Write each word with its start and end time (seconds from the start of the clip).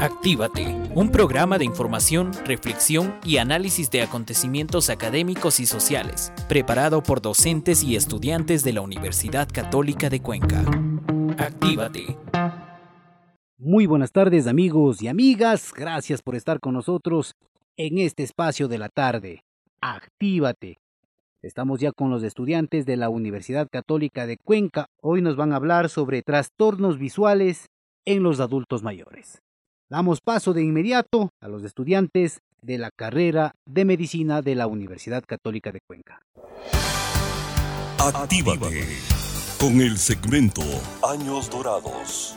Actívate, 0.00 0.64
un 0.94 1.10
programa 1.10 1.58
de 1.58 1.66
información, 1.66 2.32
reflexión 2.46 3.16
y 3.22 3.36
análisis 3.36 3.90
de 3.90 4.00
acontecimientos 4.00 4.88
académicos 4.88 5.60
y 5.60 5.66
sociales, 5.66 6.32
preparado 6.48 7.02
por 7.02 7.20
docentes 7.20 7.84
y 7.84 7.96
estudiantes 7.96 8.64
de 8.64 8.72
la 8.72 8.80
Universidad 8.80 9.46
Católica 9.52 10.08
de 10.08 10.22
Cuenca. 10.22 10.64
Actívate. 11.36 12.16
Muy 13.58 13.84
buenas 13.84 14.10
tardes 14.10 14.46
amigos 14.46 15.02
y 15.02 15.08
amigas, 15.08 15.70
gracias 15.76 16.22
por 16.22 16.34
estar 16.34 16.60
con 16.60 16.72
nosotros 16.72 17.34
en 17.76 17.98
este 17.98 18.22
espacio 18.22 18.68
de 18.68 18.78
la 18.78 18.88
tarde. 18.88 19.44
Actívate. 19.82 20.78
Estamos 21.42 21.78
ya 21.78 21.92
con 21.92 22.08
los 22.08 22.22
estudiantes 22.22 22.86
de 22.86 22.96
la 22.96 23.10
Universidad 23.10 23.68
Católica 23.70 24.26
de 24.26 24.38
Cuenca. 24.38 24.86
Hoy 25.02 25.20
nos 25.20 25.36
van 25.36 25.52
a 25.52 25.56
hablar 25.56 25.90
sobre 25.90 26.22
trastornos 26.22 26.98
visuales 26.98 27.68
en 28.06 28.22
los 28.22 28.40
adultos 28.40 28.82
mayores. 28.82 29.42
Damos 29.90 30.20
paso 30.20 30.52
de 30.52 30.62
inmediato 30.62 31.32
a 31.40 31.48
los 31.48 31.64
estudiantes 31.64 32.42
de 32.62 32.78
la 32.78 32.92
carrera 32.92 33.56
de 33.66 33.84
medicina 33.84 34.40
de 34.40 34.54
la 34.54 34.68
Universidad 34.68 35.24
Católica 35.26 35.72
de 35.72 35.80
Cuenca. 35.80 36.22
Actívate 37.98 38.86
con 39.58 39.80
el 39.80 39.98
segmento 39.98 40.62
Años 41.02 41.50
Dorados. 41.50 42.36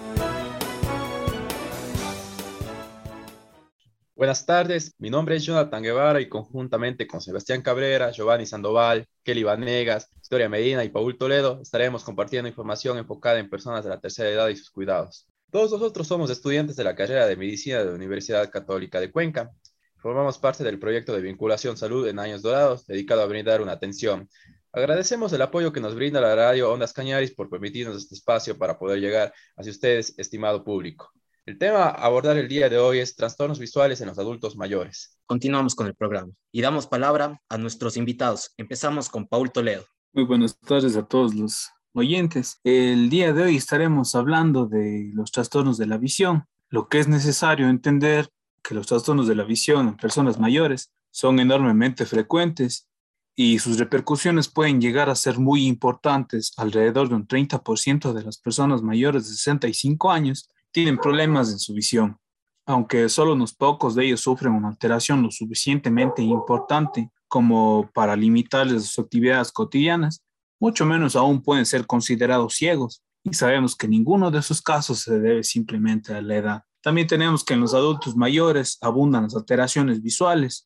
Buenas 4.15 4.47
tardes, 4.47 4.95
mi 4.97 5.11
nombre 5.11 5.35
es 5.35 5.45
Jonathan 5.45 5.83
Guevara 5.83 6.21
y 6.21 6.29
conjuntamente 6.29 7.05
con 7.05 7.21
Sebastián 7.21 7.61
Cabrera, 7.61 8.09
Giovanni 8.09 8.47
Sandoval, 8.47 9.05
Kelly 9.21 9.43
Vanegas, 9.43 10.09
Historia 10.19 10.49
Medina 10.49 10.83
y 10.83 10.89
Paul 10.89 11.15
Toledo 11.19 11.59
estaremos 11.61 12.03
compartiendo 12.03 12.49
información 12.49 12.97
enfocada 12.97 13.37
en 13.37 13.47
personas 13.47 13.83
de 13.83 13.91
la 13.91 13.99
tercera 13.99 14.29
edad 14.29 14.47
y 14.47 14.55
sus 14.55 14.71
cuidados. 14.71 15.27
Todos 15.53 15.71
nosotros 15.71 16.07
somos 16.07 16.31
estudiantes 16.31 16.75
de 16.75 16.83
la 16.83 16.95
carrera 16.95 17.27
de 17.27 17.37
medicina 17.37 17.77
de 17.77 17.85
la 17.85 17.91
Universidad 17.91 18.49
Católica 18.49 18.99
de 18.99 19.11
Cuenca. 19.11 19.51
Formamos 19.97 20.39
parte 20.39 20.63
del 20.63 20.79
proyecto 20.79 21.13
de 21.13 21.21
vinculación 21.21 21.77
salud 21.77 22.07
en 22.07 22.17
años 22.17 22.41
dorados, 22.41 22.87
dedicado 22.87 23.21
a 23.21 23.27
brindar 23.27 23.61
una 23.61 23.73
atención. 23.73 24.27
Agradecemos 24.71 25.31
el 25.31 25.43
apoyo 25.43 25.71
que 25.71 25.79
nos 25.79 25.93
brinda 25.93 26.19
la 26.19 26.35
radio 26.35 26.73
Ondas 26.73 26.91
Cañaris 26.91 27.35
por 27.35 27.51
permitirnos 27.51 27.97
este 27.97 28.15
espacio 28.15 28.57
para 28.57 28.79
poder 28.79 28.99
llegar 28.99 29.31
hacia 29.55 29.71
ustedes, 29.71 30.17
estimado 30.17 30.63
público. 30.63 31.11
El 31.45 31.59
tema 31.59 31.83
a 31.83 32.03
abordar 32.03 32.35
el 32.37 32.47
día 32.47 32.67
de 32.67 32.79
hoy 32.79 32.97
es 32.97 33.15
trastornos 33.15 33.59
visuales 33.59 34.01
en 34.01 34.07
los 34.07 34.17
adultos 34.17 34.55
mayores. 34.55 35.19
Continuamos 35.27 35.75
con 35.75 35.85
el 35.85 35.93
programa 35.93 36.33
y 36.51 36.61
damos 36.61 36.87
palabra 36.87 37.39
a 37.47 37.59
nuestros 37.59 37.95
invitados. 37.95 38.55
Empezamos 38.57 39.07
con 39.07 39.27
Paul 39.27 39.51
Toledo. 39.51 39.85
Muy 40.13 40.25
buenas 40.25 40.59
tardes 40.59 40.97
a 40.97 41.05
todos 41.05 41.35
los 41.35 41.69
oyentes, 41.93 42.59
el 42.63 43.09
día 43.09 43.33
de 43.33 43.43
hoy 43.43 43.55
estaremos 43.55 44.15
hablando 44.15 44.65
de 44.65 45.11
los 45.13 45.31
trastornos 45.31 45.77
de 45.77 45.85
la 45.85 45.97
visión. 45.97 46.45
Lo 46.69 46.87
que 46.87 46.99
es 46.99 47.07
necesario 47.07 47.69
entender 47.69 48.29
que 48.63 48.73
los 48.73 48.87
trastornos 48.87 49.27
de 49.27 49.35
la 49.35 49.43
visión 49.43 49.87
en 49.87 49.97
personas 49.97 50.39
mayores 50.39 50.91
son 51.11 51.39
enormemente 51.39 52.05
frecuentes 52.05 52.87
y 53.35 53.59
sus 53.59 53.77
repercusiones 53.77 54.47
pueden 54.47 54.81
llegar 54.81 55.09
a 55.09 55.15
ser 55.15 55.37
muy 55.37 55.67
importantes. 55.67 56.53
Alrededor 56.57 57.09
de 57.09 57.15
un 57.15 57.27
30% 57.27 58.13
de 58.13 58.23
las 58.23 58.37
personas 58.37 58.81
mayores 58.81 59.25
de 59.27 59.35
65 59.35 60.11
años 60.11 60.49
tienen 60.71 60.97
problemas 60.97 61.51
en 61.51 61.59
su 61.59 61.73
visión, 61.73 62.17
aunque 62.65 63.09
solo 63.09 63.33
unos 63.33 63.53
pocos 63.53 63.93
de 63.93 64.05
ellos 64.05 64.21
sufren 64.21 64.53
una 64.53 64.69
alteración 64.69 65.21
lo 65.21 65.29
suficientemente 65.29 66.23
importante 66.23 67.11
como 67.27 67.89
para 67.93 68.15
limitarles 68.15 68.85
sus 68.85 69.05
actividades 69.05 69.51
cotidianas 69.51 70.23
mucho 70.63 70.85
menos 70.85 71.17
aún 71.17 71.41
pueden 71.41 71.65
ser 71.65 71.85
considerados 71.85 72.53
ciegos 72.53 73.03
y 73.21 73.33
sabemos 73.33 73.75
que 73.75 73.85
ninguno 73.85 74.31
de 74.31 74.39
esos 74.39 74.61
casos 74.61 74.99
se 74.99 75.19
debe 75.19 75.43
simplemente 75.43 76.13
a 76.13 76.21
la 76.21 76.35
edad. 76.37 76.63
También 76.81 77.05
tenemos 77.05 77.43
que 77.43 77.53
en 77.53 77.59
los 77.59 77.73
adultos 77.73 78.15
mayores 78.15 78.77
abundan 78.79 79.23
las 79.23 79.35
alteraciones 79.35 80.01
visuales. 80.01 80.65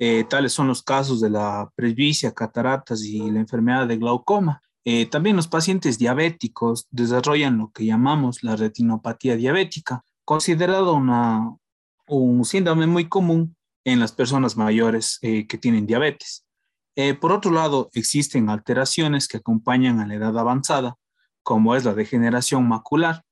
Eh, 0.00 0.24
tales 0.28 0.52
son 0.52 0.66
los 0.66 0.82
casos 0.82 1.20
de 1.20 1.30
la 1.30 1.70
presbicia, 1.76 2.34
cataratas 2.34 3.04
y 3.04 3.30
la 3.30 3.38
enfermedad 3.38 3.86
de 3.86 3.96
glaucoma. 3.96 4.60
Eh, 4.84 5.06
también 5.06 5.36
los 5.36 5.46
pacientes 5.46 5.96
diabéticos 5.96 6.88
desarrollan 6.90 7.58
lo 7.58 7.70
que 7.70 7.84
llamamos 7.84 8.42
la 8.42 8.56
retinopatía 8.56 9.36
diabética, 9.36 10.04
considerado 10.24 11.00
un 12.08 12.44
síndrome 12.44 12.88
muy 12.88 13.08
común 13.08 13.54
en 13.84 14.00
las 14.00 14.10
personas 14.10 14.56
mayores 14.56 15.20
eh, 15.22 15.46
que 15.46 15.56
tienen 15.56 15.86
diabetes. 15.86 16.45
Eh, 16.96 17.12
por 17.12 17.30
otro 17.30 17.50
lado, 17.50 17.90
existen 17.92 18.48
alteraciones 18.48 19.28
que 19.28 19.36
acompañan 19.36 20.00
a 20.00 20.06
la 20.06 20.14
edad 20.14 20.36
avanzada, 20.38 20.96
como 21.42 21.76
es 21.76 21.84
la 21.84 21.94
degeneración 21.94 22.66
macular, 22.66 23.22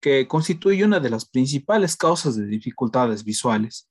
que 0.00 0.26
constituye 0.26 0.84
una 0.84 0.98
de 0.98 1.10
las 1.10 1.24
principales 1.24 1.96
causas 1.96 2.36
de 2.36 2.46
dificultades 2.46 3.22
visuales, 3.22 3.88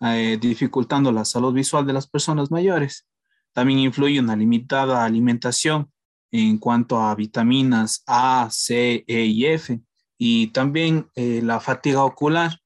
eh, 0.00 0.36
dificultando 0.40 1.12
la 1.12 1.24
salud 1.24 1.54
visual 1.54 1.86
de 1.86 1.92
las 1.92 2.08
personas 2.08 2.50
mayores. 2.50 3.06
También 3.52 3.78
influye 3.78 4.18
una 4.18 4.34
limitada 4.34 5.04
alimentación 5.04 5.92
en 6.32 6.58
cuanto 6.58 7.00
a 7.00 7.14
vitaminas 7.14 8.02
A, 8.08 8.48
C, 8.50 9.04
E 9.06 9.24
y 9.26 9.46
F, 9.46 9.80
y 10.18 10.48
también 10.48 11.08
eh, 11.14 11.40
la 11.42 11.60
fatiga 11.60 12.04
ocular 12.04 12.58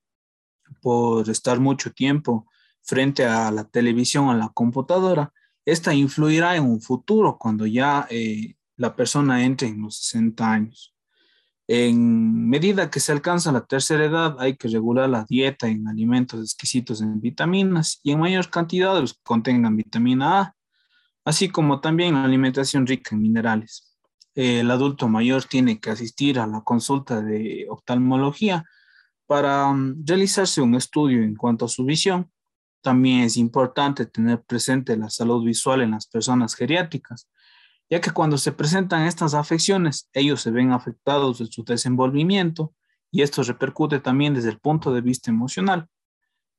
por 0.80 1.28
estar 1.28 1.60
mucho 1.60 1.92
tiempo 1.92 2.46
frente 2.82 3.26
a 3.26 3.50
la 3.50 3.64
televisión 3.64 4.28
o 4.28 4.30
a 4.30 4.36
la 4.36 4.48
computadora 4.48 5.32
esta 5.66 5.92
influirá 5.92 6.56
en 6.56 6.64
un 6.64 6.80
futuro 6.80 7.36
cuando 7.38 7.66
ya 7.66 8.06
eh, 8.08 8.54
la 8.76 8.94
persona 8.94 9.44
entre 9.44 9.68
en 9.68 9.82
los 9.82 9.98
60 9.98 10.50
años. 10.50 10.94
En 11.68 12.48
medida 12.48 12.90
que 12.90 13.00
se 13.00 13.10
alcanza 13.10 13.50
la 13.50 13.66
tercera 13.66 14.04
edad, 14.04 14.36
hay 14.38 14.56
que 14.56 14.68
regular 14.68 15.08
la 15.10 15.26
dieta 15.28 15.66
en 15.66 15.88
alimentos 15.88 16.40
exquisitos 16.40 17.02
en 17.02 17.20
vitaminas 17.20 17.98
y 18.04 18.12
en 18.12 18.20
mayor 18.20 18.48
cantidad 18.48 18.98
los 19.00 19.14
que 19.14 19.20
contengan 19.24 19.76
vitamina 19.76 20.40
A, 20.40 20.54
así 21.24 21.48
como 21.48 21.80
también 21.80 22.14
la 22.14 22.22
alimentación 22.22 22.86
rica 22.86 23.16
en 23.16 23.22
minerales. 23.22 23.98
El 24.36 24.70
adulto 24.70 25.08
mayor 25.08 25.44
tiene 25.44 25.80
que 25.80 25.90
asistir 25.90 26.38
a 26.38 26.46
la 26.46 26.60
consulta 26.60 27.20
de 27.20 27.66
oftalmología 27.68 28.64
para 29.26 29.66
mm, 29.72 30.04
realizarse 30.06 30.60
un 30.60 30.76
estudio 30.76 31.22
en 31.24 31.34
cuanto 31.34 31.64
a 31.64 31.68
su 31.68 31.84
visión 31.84 32.30
también 32.86 33.22
es 33.22 33.36
importante 33.36 34.06
tener 34.06 34.44
presente 34.44 34.96
la 34.96 35.10
salud 35.10 35.44
visual 35.44 35.82
en 35.82 35.90
las 35.90 36.06
personas 36.06 36.54
geriátricas, 36.54 37.28
ya 37.90 38.00
que 38.00 38.12
cuando 38.12 38.38
se 38.38 38.52
presentan 38.52 39.08
estas 39.08 39.34
afecciones, 39.34 40.08
ellos 40.12 40.40
se 40.40 40.52
ven 40.52 40.70
afectados 40.70 41.40
en 41.40 41.48
su 41.48 41.64
desenvolvimiento 41.64 42.76
y 43.10 43.22
esto 43.22 43.42
repercute 43.42 43.98
también 43.98 44.34
desde 44.34 44.50
el 44.50 44.60
punto 44.60 44.94
de 44.94 45.00
vista 45.00 45.32
emocional. 45.32 45.88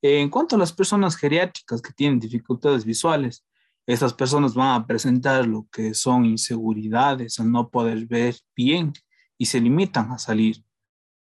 En 0.02 0.30
cuanto 0.30 0.58
a 0.58 0.60
las 0.60 0.74
personas 0.74 1.16
geriátricas 1.16 1.82
que 1.82 1.94
tienen 1.94 2.20
dificultades 2.20 2.84
visuales, 2.84 3.46
estas 3.86 4.14
personas 4.14 4.54
van 4.54 4.82
a 4.82 4.86
presentar 4.86 5.48
lo 5.48 5.66
que 5.72 5.94
son 5.94 6.26
inseguridades 6.26 7.40
al 7.40 7.50
no 7.50 7.70
poder 7.70 8.06
ver 8.06 8.36
bien 8.54 8.92
y 9.38 9.46
se 9.46 9.62
limitan 9.62 10.12
a 10.12 10.18
salir. 10.18 10.62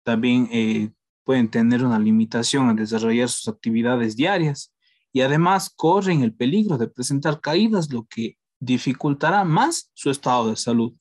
También 0.01 0.49
eh, 0.51 0.89
pueden 1.23 1.47
tener 1.47 1.85
una 1.85 1.99
limitación 1.99 2.71
en 2.71 2.75
desarrollar 2.75 3.29
sus 3.29 3.47
actividades 3.47 4.15
diarias 4.15 4.74
y 5.15 5.21
además 5.21 5.71
corren 5.73 6.23
el 6.23 6.35
peligro 6.35 6.77
de 6.77 6.89
presentar 6.89 7.39
caídas, 7.39 7.89
lo 7.89 8.05
que 8.09 8.37
dificultará 8.59 9.45
más 9.45 9.89
su 9.93 10.09
estado 10.09 10.49
de 10.49 10.57
salud. 10.57 10.91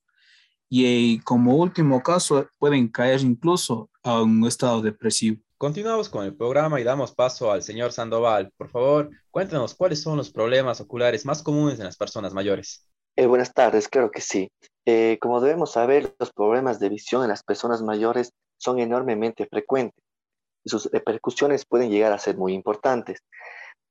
Y 0.69 1.19
como 1.23 1.57
último 1.57 2.01
caso, 2.01 2.47
pueden 2.59 2.87
caer 2.87 3.23
incluso 3.23 3.91
a 4.05 4.23
un 4.23 4.47
estado 4.47 4.83
depresivo. 4.83 5.43
Continuamos 5.59 6.09
con 6.09 6.25
el 6.25 6.37
programa 6.37 6.81
y 6.81 6.85
damos 6.85 7.13
paso 7.13 7.51
al 7.51 7.65
señor 7.65 7.91
Sandoval. 7.91 8.53
Por 8.57 8.71
favor, 8.71 9.11
cuéntanos 9.33 9.75
cuáles 9.75 10.01
son 10.01 10.17
los 10.17 10.31
problemas 10.31 10.81
oculares 10.81 11.27
más 11.27 11.43
comunes 11.43 11.81
en 11.81 11.87
las 11.87 11.97
personas 11.97 12.33
mayores. 12.33 12.87
Eh, 13.17 13.27
buenas 13.27 13.53
tardes, 13.53 13.89
creo 13.89 14.13
que 14.13 14.21
sí. 14.21 14.49
Eh, 14.87 15.19
como 15.21 15.41
debemos 15.41 15.73
saber, 15.73 16.15
los 16.21 16.33
problemas 16.33 16.79
de 16.79 16.89
visión 16.89 17.25
en 17.25 17.31
las 17.31 17.43
personas 17.43 17.83
mayores 17.83 18.31
son 18.59 18.79
enormemente 18.79 19.49
frecuentes 19.51 20.05
y 20.63 20.71
sus 20.71 20.89
repercusiones 20.93 21.67
pueden 21.67 21.91
llegar 21.91 22.13
a 22.13 22.19
ser 22.19 22.37
muy 22.37 22.55
importantes. 22.55 23.19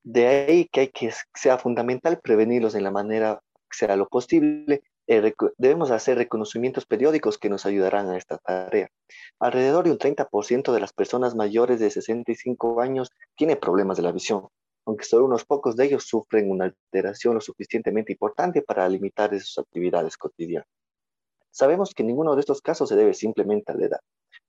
De 0.04 0.28
ahí 0.28 0.66
que 0.66 0.82
hay 0.82 0.88
que 0.90 1.12
sea 1.34 1.58
fundamental 1.58 2.20
prevenirlos 2.22 2.76
en 2.76 2.84
la 2.84 2.92
manera 2.92 3.42
que 3.70 3.78
sea 3.78 3.96
lo 3.96 4.08
posible. 4.08 4.84
Eh, 5.08 5.34
debemos 5.58 5.92
hacer 5.92 6.18
reconocimientos 6.18 6.86
periódicos 6.86 7.38
que 7.38 7.50
nos 7.50 7.66
ayudarán 7.66 8.10
a 8.10 8.18
esta 8.18 8.38
tarea. 8.38 8.90
Alrededor 9.40 9.86
de 9.86 9.92
un 9.92 9.98
30% 9.98 10.74
de 10.74 10.80
las 10.80 10.94
personas 10.94 11.36
mayores 11.36 11.80
de 11.80 11.90
65 11.90 12.82
años 12.82 13.12
tiene 13.36 13.56
problemas 13.56 13.98
de 13.98 14.04
la 14.04 14.12
visión, 14.12 14.48
aunque 14.86 15.06
solo 15.06 15.26
unos 15.26 15.46
pocos 15.46 15.76
de 15.76 15.86
ellos 15.86 16.06
sufren 16.06 16.50
una 16.50 16.66
alteración 16.66 17.36
lo 17.36 17.42
suficientemente 17.42 18.14
importante 18.14 18.62
para 18.62 18.88
limitar 18.88 19.38
sus 19.40 19.58
actividades 19.58 20.18
cotidianas. 20.18 20.68
Sabemos 21.52 21.94
que 21.94 22.04
ninguno 22.04 22.36
de 22.36 22.40
estos 22.40 22.62
casos 22.62 22.90
se 22.90 22.96
debe 22.96 23.14
simplemente 23.14 23.72
a 23.72 23.76
la 23.76 23.86
edad. 23.86 24.00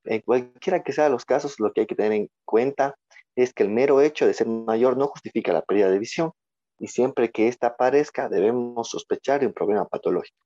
En 0.04 0.20
cualquiera 0.20 0.82
que 0.82 0.92
sea 0.92 1.08
los 1.08 1.24
casos, 1.24 1.60
lo 1.60 1.72
que 1.72 1.82
hay 1.82 1.86
que 1.86 1.94
tener 1.94 2.12
en 2.12 2.30
cuenta 2.44 2.96
es 3.36 3.52
que 3.52 3.62
el 3.62 3.70
mero 3.70 4.00
hecho 4.00 4.26
de 4.26 4.34
ser 4.34 4.46
mayor 4.46 4.96
no 4.96 5.08
justifica 5.08 5.52
la 5.52 5.62
pérdida 5.62 5.90
de 5.90 5.98
visión 5.98 6.32
y 6.78 6.88
siempre 6.88 7.30
que 7.30 7.48
ésta 7.48 7.68
aparezca 7.68 8.28
debemos 8.28 8.88
sospechar 8.88 9.40
de 9.40 9.46
un 9.46 9.52
problema 9.52 9.86
patológico. 9.86 10.44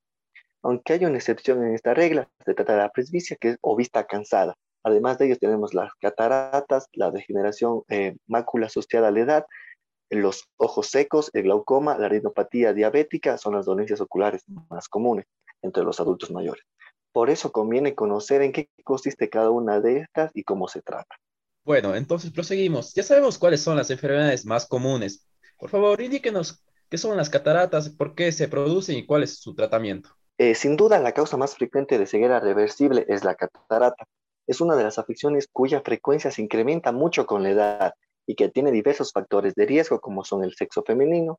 Aunque 0.62 0.94
hay 0.94 1.05
una 1.05 1.17
excepción 1.17 1.64
en 1.64 1.75
esta 1.75 1.94
regla, 1.94 2.29
se 2.44 2.55
trata 2.55 2.73
de 2.73 2.79
la 2.79 2.90
presbicia 2.90 3.37
que 3.40 3.50
es, 3.50 3.58
o 3.61 3.76
vista 3.76 4.06
cansada, 4.06 4.56
Además 4.88 5.19
de 5.19 5.26
ellos 5.26 5.38
tenemos 5.38 5.75
las 5.75 5.93
cataratas, 6.00 6.88
la 6.93 7.11
degeneración 7.11 7.82
eh, 7.88 8.17
mácula 8.26 8.67
asociada 8.67 9.08
a 9.08 9.11
la 9.11 9.20
edad, 9.20 9.46
los 10.11 10.49
ojos 10.56 10.88
secos, 10.88 11.31
el 11.34 11.43
glaucoma, 11.43 11.99
la 11.99 12.08
retinopatía 12.08 12.73
diabética 12.73 13.37
son 13.37 13.55
las 13.55 13.67
dolencias 13.67 14.00
oculares 14.00 14.44
más 14.70 14.88
comunes 14.88 15.26
entre 15.61 15.84
los 15.84 16.00
adultos 16.00 16.31
mayores. 16.31 16.64
Por 17.12 17.29
eso 17.29 17.52
conviene 17.52 17.94
conocer 17.94 18.43
en 18.43 18.52
qué 18.52 18.70
consiste 18.84 19.29
cada 19.29 19.50
una 19.50 19.81
de 19.81 19.99
estas 19.99 20.31
y 20.34 20.44
cómo 20.44 20.69
se 20.69 20.81
trata. 20.81 21.17
Bueno, 21.69 21.94
entonces 21.94 22.31
proseguimos. 22.31 22.94
Ya 22.94 23.03
sabemos 23.03 23.37
cuáles 23.37 23.61
son 23.61 23.76
las 23.76 23.91
enfermedades 23.91 24.47
más 24.47 24.65
comunes. 24.65 25.29
Por 25.59 25.69
favor, 25.69 26.00
indíquenos 26.00 26.65
qué 26.88 26.97
son 26.97 27.15
las 27.15 27.29
cataratas, 27.29 27.91
por 27.91 28.15
qué 28.15 28.32
se 28.32 28.49
producen 28.49 28.97
y 28.97 29.05
cuál 29.05 29.23
es 29.23 29.38
su 29.38 29.55
tratamiento. 29.55 30.09
Eh, 30.38 30.55
sin 30.55 30.79
duda, 30.79 30.99
la 30.99 31.12
causa 31.12 31.37
más 31.37 31.56
frecuente 31.56 31.99
de 31.99 32.06
ceguera 32.06 32.41
reversible 32.41 33.05
es 33.06 33.23
la 33.23 33.35
catarata. 33.35 34.06
Es 34.47 34.62
una 34.62 34.76
de 34.76 34.85
las 34.85 34.99
afecciones 34.99 35.47
cuya 35.53 35.82
frecuencia 35.82 36.31
se 36.31 36.41
incrementa 36.41 36.91
mucho 36.91 37.26
con 37.26 37.43
la 37.43 37.50
edad 37.50 37.93
y 38.26 38.35
que 38.35 38.49
tiene 38.49 38.73
diversos 38.73 39.12
factores 39.12 39.55
de 39.55 39.67
riesgo 39.67 40.00
como 40.00 40.25
son 40.25 40.44
el 40.44 40.55
sexo 40.55 40.82
femenino, 40.87 41.38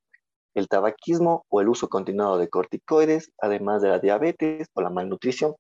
el 0.54 0.68
tabaquismo 0.68 1.44
o 1.50 1.60
el 1.60 1.70
uso 1.70 1.90
continuado 1.90 2.38
de 2.38 2.50
corticoides, 2.50 3.32
además 3.40 3.82
de 3.82 3.90
la 3.90 3.98
diabetes 3.98 4.68
o 4.74 4.82
la 4.82 4.92
malnutrición. 4.92 5.56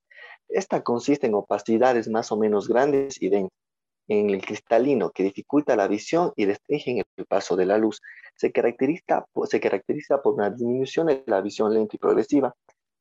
Esta 0.48 0.84
consiste 0.84 1.26
en 1.26 1.34
opacidades 1.34 2.08
más 2.08 2.32
o 2.32 2.38
menos 2.38 2.68
grandes 2.68 3.20
y 3.20 3.30
densas 3.30 3.69
en 4.10 4.32
el 4.32 4.42
cristalino 4.44 5.12
que 5.12 5.24
dificulta 5.24 5.76
la 5.76 5.88
visión 5.88 6.34
y 6.36 6.46
restringe 6.46 7.06
el 7.16 7.26
paso 7.26 7.56
de 7.56 7.68
la 7.68 7.78
luz. 7.78 8.02
Se 8.36 8.52
caracteriza, 8.52 9.26
se 9.46 9.60
caracteriza 9.60 10.22
por 10.22 10.34
una 10.34 10.50
disminución 10.50 11.08
de 11.08 11.24
la 11.28 11.42
visión 11.42 11.74
lenta 11.74 11.96
y 11.96 12.00
progresiva. 12.00 12.56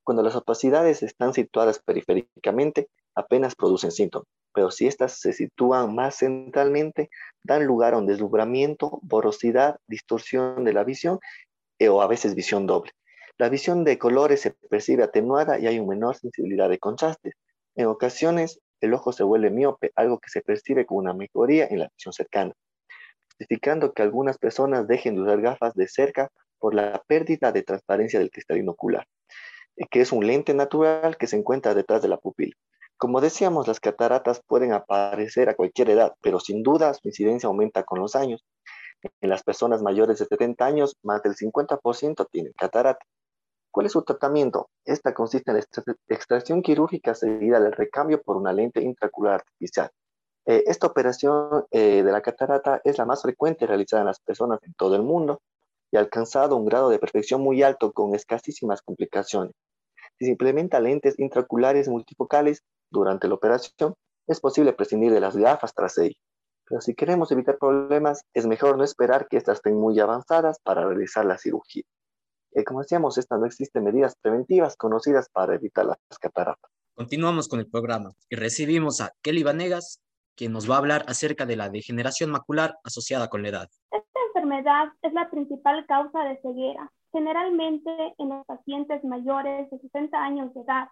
Cuando 0.05 0.23
las 0.23 0.37
opacidades 0.37 1.03
están 1.03 1.33
situadas 1.33 1.81
periféricamente, 1.81 2.89
apenas 3.15 3.55
producen 3.55 3.91
síntomas, 3.91 4.29
pero 4.55 4.71
si 4.71 4.87
estas 4.87 5.19
se 5.19 5.33
sitúan 5.33 5.95
más 5.95 6.19
centralmente, 6.19 7.11
dan 7.43 7.65
lugar 7.65 7.95
a 7.95 7.99
un 7.99 8.07
deslumbramiento, 8.07 9.01
borrosidad, 9.03 9.79
distorsión 9.87 10.65
de 10.65 10.73
la 10.75 10.85
visión 10.85 11.19
eh, 11.79 11.89
o 11.89 12.03
a 12.03 12.07
veces 12.07 12.35
visión 12.35 12.67
doble. 12.67 12.93
La 13.39 13.49
visión 13.49 13.85
de 13.85 13.99
colores 13.99 14.43
se 14.43 14.51
percibe 14.51 15.05
atenuada 15.05 15.59
y 15.59 15.67
hay 15.67 15.79
una 15.79 15.91
menor 15.91 16.17
sensibilidad 16.17 16.69
de 16.69 16.79
contrastes. 16.79 17.35
En 17.77 17.87
ocasiones, 17.87 18.61
el 18.81 18.95
ojo 18.95 19.13
se 19.13 19.25
vuelve 19.25 19.51
miope, 19.51 19.93
algo 19.97 20.19
que 20.19 20.31
se 20.31 20.41
percibe 20.41 20.87
como 20.87 21.01
una 21.01 21.13
mejoría 21.13 21.67
en 21.67 21.81
la 21.81 21.89
visión 21.95 22.13
cercana, 22.13 22.53
justificando 23.27 23.93
que 23.93 24.03
algunas 24.03 24.39
personas 24.39 24.87
dejen 24.87 25.15
de 25.15 25.23
usar 25.23 25.41
gafas 25.41 25.75
de 25.75 25.89
cerca 25.89 26.31
por 26.59 26.75
la 26.75 27.03
pérdida 27.07 27.53
de 27.53 27.63
transparencia 27.63 28.19
del 28.19 28.31
cristalino 28.31 28.73
ocular, 28.73 29.07
eh, 29.77 29.87
que 29.91 30.01
es 30.01 30.13
un 30.13 30.27
lente 30.27 30.55
natural 30.55 31.17
que 31.17 31.27
se 31.27 31.37
encuentra 31.37 31.75
detrás 31.75 32.03
de 32.03 32.09
la 32.09 32.19
pupila. 32.19 32.55
Como 32.97 33.21
decíamos, 33.21 33.69
las 33.69 33.79
cataratas 33.79 34.43
pueden 34.45 34.73
aparecer 34.73 35.49
a 35.49 35.55
cualquier 35.55 35.91
edad, 35.91 36.15
pero 36.21 36.41
sin 36.41 36.65
duda 36.65 36.93
su 36.95 37.07
incidencia 37.07 37.47
aumenta 37.47 37.85
con 37.85 38.01
los 38.01 38.17
años. 38.17 38.45
En 39.21 39.31
las 39.31 39.45
personas 39.45 39.83
mayores 39.83 40.19
de 40.19 40.27
70 40.27 40.67
años, 40.67 40.97
más 41.05 41.23
del 41.23 41.37
50% 41.37 42.27
tienen 42.33 42.53
catarata. 42.55 43.05
¿Cuál 43.71 43.87
es 43.87 43.93
su 43.93 44.03
tratamiento? 44.03 44.71
Esta 44.85 45.15
consiste 45.15 45.51
en 45.51 45.59
la 45.59 45.95
extracción 46.09 46.63
quirúrgica 46.63 47.15
seguida 47.15 47.61
del 47.61 47.73
recambio 47.73 48.23
por 48.23 48.37
una 48.37 48.53
lente 48.53 48.83
intraocular 48.83 49.35
artificial. 49.35 49.91
Eh, 50.47 50.65
esta 50.67 50.87
operación 50.87 51.67
eh, 51.71 52.03
de 52.03 52.11
la 52.11 52.23
catarata 52.23 52.81
es 52.83 52.97
la 52.97 53.05
más 53.05 53.23
frecuente 53.23 53.67
realizada 53.67 54.03
en 54.03 54.07
las 54.07 54.21
personas 54.21 54.61
en 54.63 54.73
todo 54.75 54.97
el 54.97 55.03
mundo 55.03 55.43
y 55.91 55.99
ha 55.99 56.01
alcanzado 56.01 56.57
un 56.57 56.65
grado 56.65 56.89
de 56.89 56.99
perfección 56.99 57.43
muy 57.43 57.63
alto 57.63 57.93
con 57.93 58.15
escasísimas 58.15 58.81
complicaciones. 58.81 59.53
Si 60.19 60.25
se 60.25 60.31
implementa 60.31 60.81
lentes 60.81 61.19
intraoculares 61.19 61.89
multifocales 61.89 62.63
durante 62.91 63.29
la 63.29 63.35
operación, 63.35 63.95
es 64.27 64.41
posible 64.41 64.73
prescindir 64.73 65.13
de 65.13 65.21
las 65.21 65.37
gafas 65.37 65.75
tras 65.75 65.99
ello. 65.99 66.17
Pero 66.67 66.81
si 66.81 66.95
queremos 66.95 67.31
evitar 67.31 67.59
problemas, 67.59 68.23
es 68.35 68.47
mejor 68.47 68.77
no 68.77 68.85
esperar 68.85 69.29
que 69.29 69.37
estas 69.37 69.59
estén 69.59 69.77
muy 69.77 70.01
avanzadas 70.01 70.59
para 70.61 70.87
realizar 70.87 71.25
la 71.25 71.39
cirugía. 71.39 71.85
Eh, 72.53 72.65
como 72.65 72.81
decíamos, 72.81 73.19
estas 73.19 73.39
no 73.39 73.47
existen 73.47 73.85
medidas 73.85 74.17
preventivas 74.21 74.77
conocidas 74.77 75.29
para 75.31 75.55
evitar 75.55 75.87
las 75.87 75.99
cataratas. 76.21 76.71
Continuamos 76.95 77.49
con 77.49 77.61
el 77.61 77.69
programa 77.69 78.11
y 78.29 78.37
recibimos 78.37 79.01
a 79.01 79.13
Kelly 79.23 79.43
Vanegas, 79.43 80.01
quien 80.37 80.53
nos 80.53 80.69
va 80.69 80.77
a 80.77 80.79
hablar 80.79 81.05
acerca 81.09 81.47
de 81.47 81.57
la 81.57 81.69
degeneración 81.69 82.31
macular 82.31 82.79
asociada 82.85 83.29
con 83.29 83.43
la 83.43 83.49
edad. 83.49 83.71
Esta 83.91 84.21
enfermedad 84.29 84.89
es 85.03 85.13
la 85.13 85.31
principal 85.31 85.87
causa 85.87 86.25
de 86.25 86.41
ceguera, 86.41 86.91
generalmente 87.13 87.91
en 88.19 88.29
los 88.31 88.47
pacientes 88.47 89.05
mayores 89.05 89.71
de 89.71 89.79
60 89.79 90.17
años 90.17 90.53
de 90.55 90.61
edad, 90.61 90.89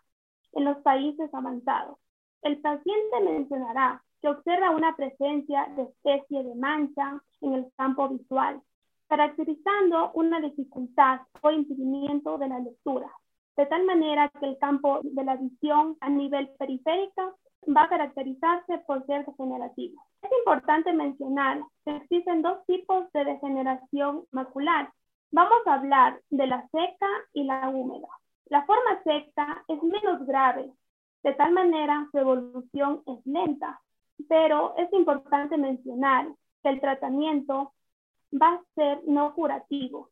en 0.53 0.65
los 0.65 0.77
países 0.79 1.33
avanzados. 1.33 1.99
El 2.43 2.61
paciente 2.61 3.21
mencionará 3.25 4.03
que 4.21 4.29
observa 4.29 4.71
una 4.71 4.95
presencia 4.97 5.67
de 5.77 5.83
especie 5.83 6.43
de 6.45 6.55
mancha 6.55 7.21
en 7.41 7.55
el 7.55 7.67
campo 7.77 8.09
visual, 8.09 8.63
caracterizando 9.09 10.11
una 10.15 10.41
dificultad 10.41 11.21
o 11.43 11.51
impedimento 11.51 12.39
de 12.39 12.49
la 12.49 12.59
lectura, 12.59 13.11
de 13.57 13.67
tal 13.67 13.85
manera 13.85 14.29
que 14.29 14.47
el 14.47 14.59
campo 14.59 15.01
de 15.03 15.25
la 15.25 15.37
visión 15.37 15.97
a 16.01 16.09
nivel 16.11 16.51
periférico 16.59 17.39
va 17.75 17.85
a 17.85 17.89
caracterizarse 17.89 18.79
por 18.87 19.05
ser 19.07 19.25
degenerativo. 19.27 20.03
Es 20.23 20.31
importante 20.39 20.93
mencionar 20.93 21.63
que 21.85 21.97
existen 21.97 22.43
dos 22.43 22.65
tipos 22.67 23.11
de 23.13 23.25
degeneración 23.25 24.25
macular. 24.31 24.91
Vamos 25.31 25.67
a 25.67 25.75
hablar 25.75 26.21
de 26.31 26.47
la 26.47 26.69
seca 26.69 27.09
y 27.33 27.45
la 27.45 27.69
húmeda. 27.69 28.09
La 28.47 28.65
forma 28.65 29.03
seca 29.03 29.65
es 29.69 29.83
menos 29.83 30.25
grave, 30.27 30.71
de 31.23 31.33
tal 31.33 31.53
manera 31.53 32.09
su 32.13 32.19
evolución 32.19 33.03
es 33.07 33.27
lenta, 33.27 33.81
pero 34.29 34.77
es 34.77 34.93
importante 34.93 35.57
mencionar 35.57 36.29
que 36.63 36.69
el 36.69 36.81
tratamiento 36.81 37.73
va 38.41 38.55
a 38.55 38.63
ser 38.75 39.03
no 39.07 39.35
curativo 39.35 40.11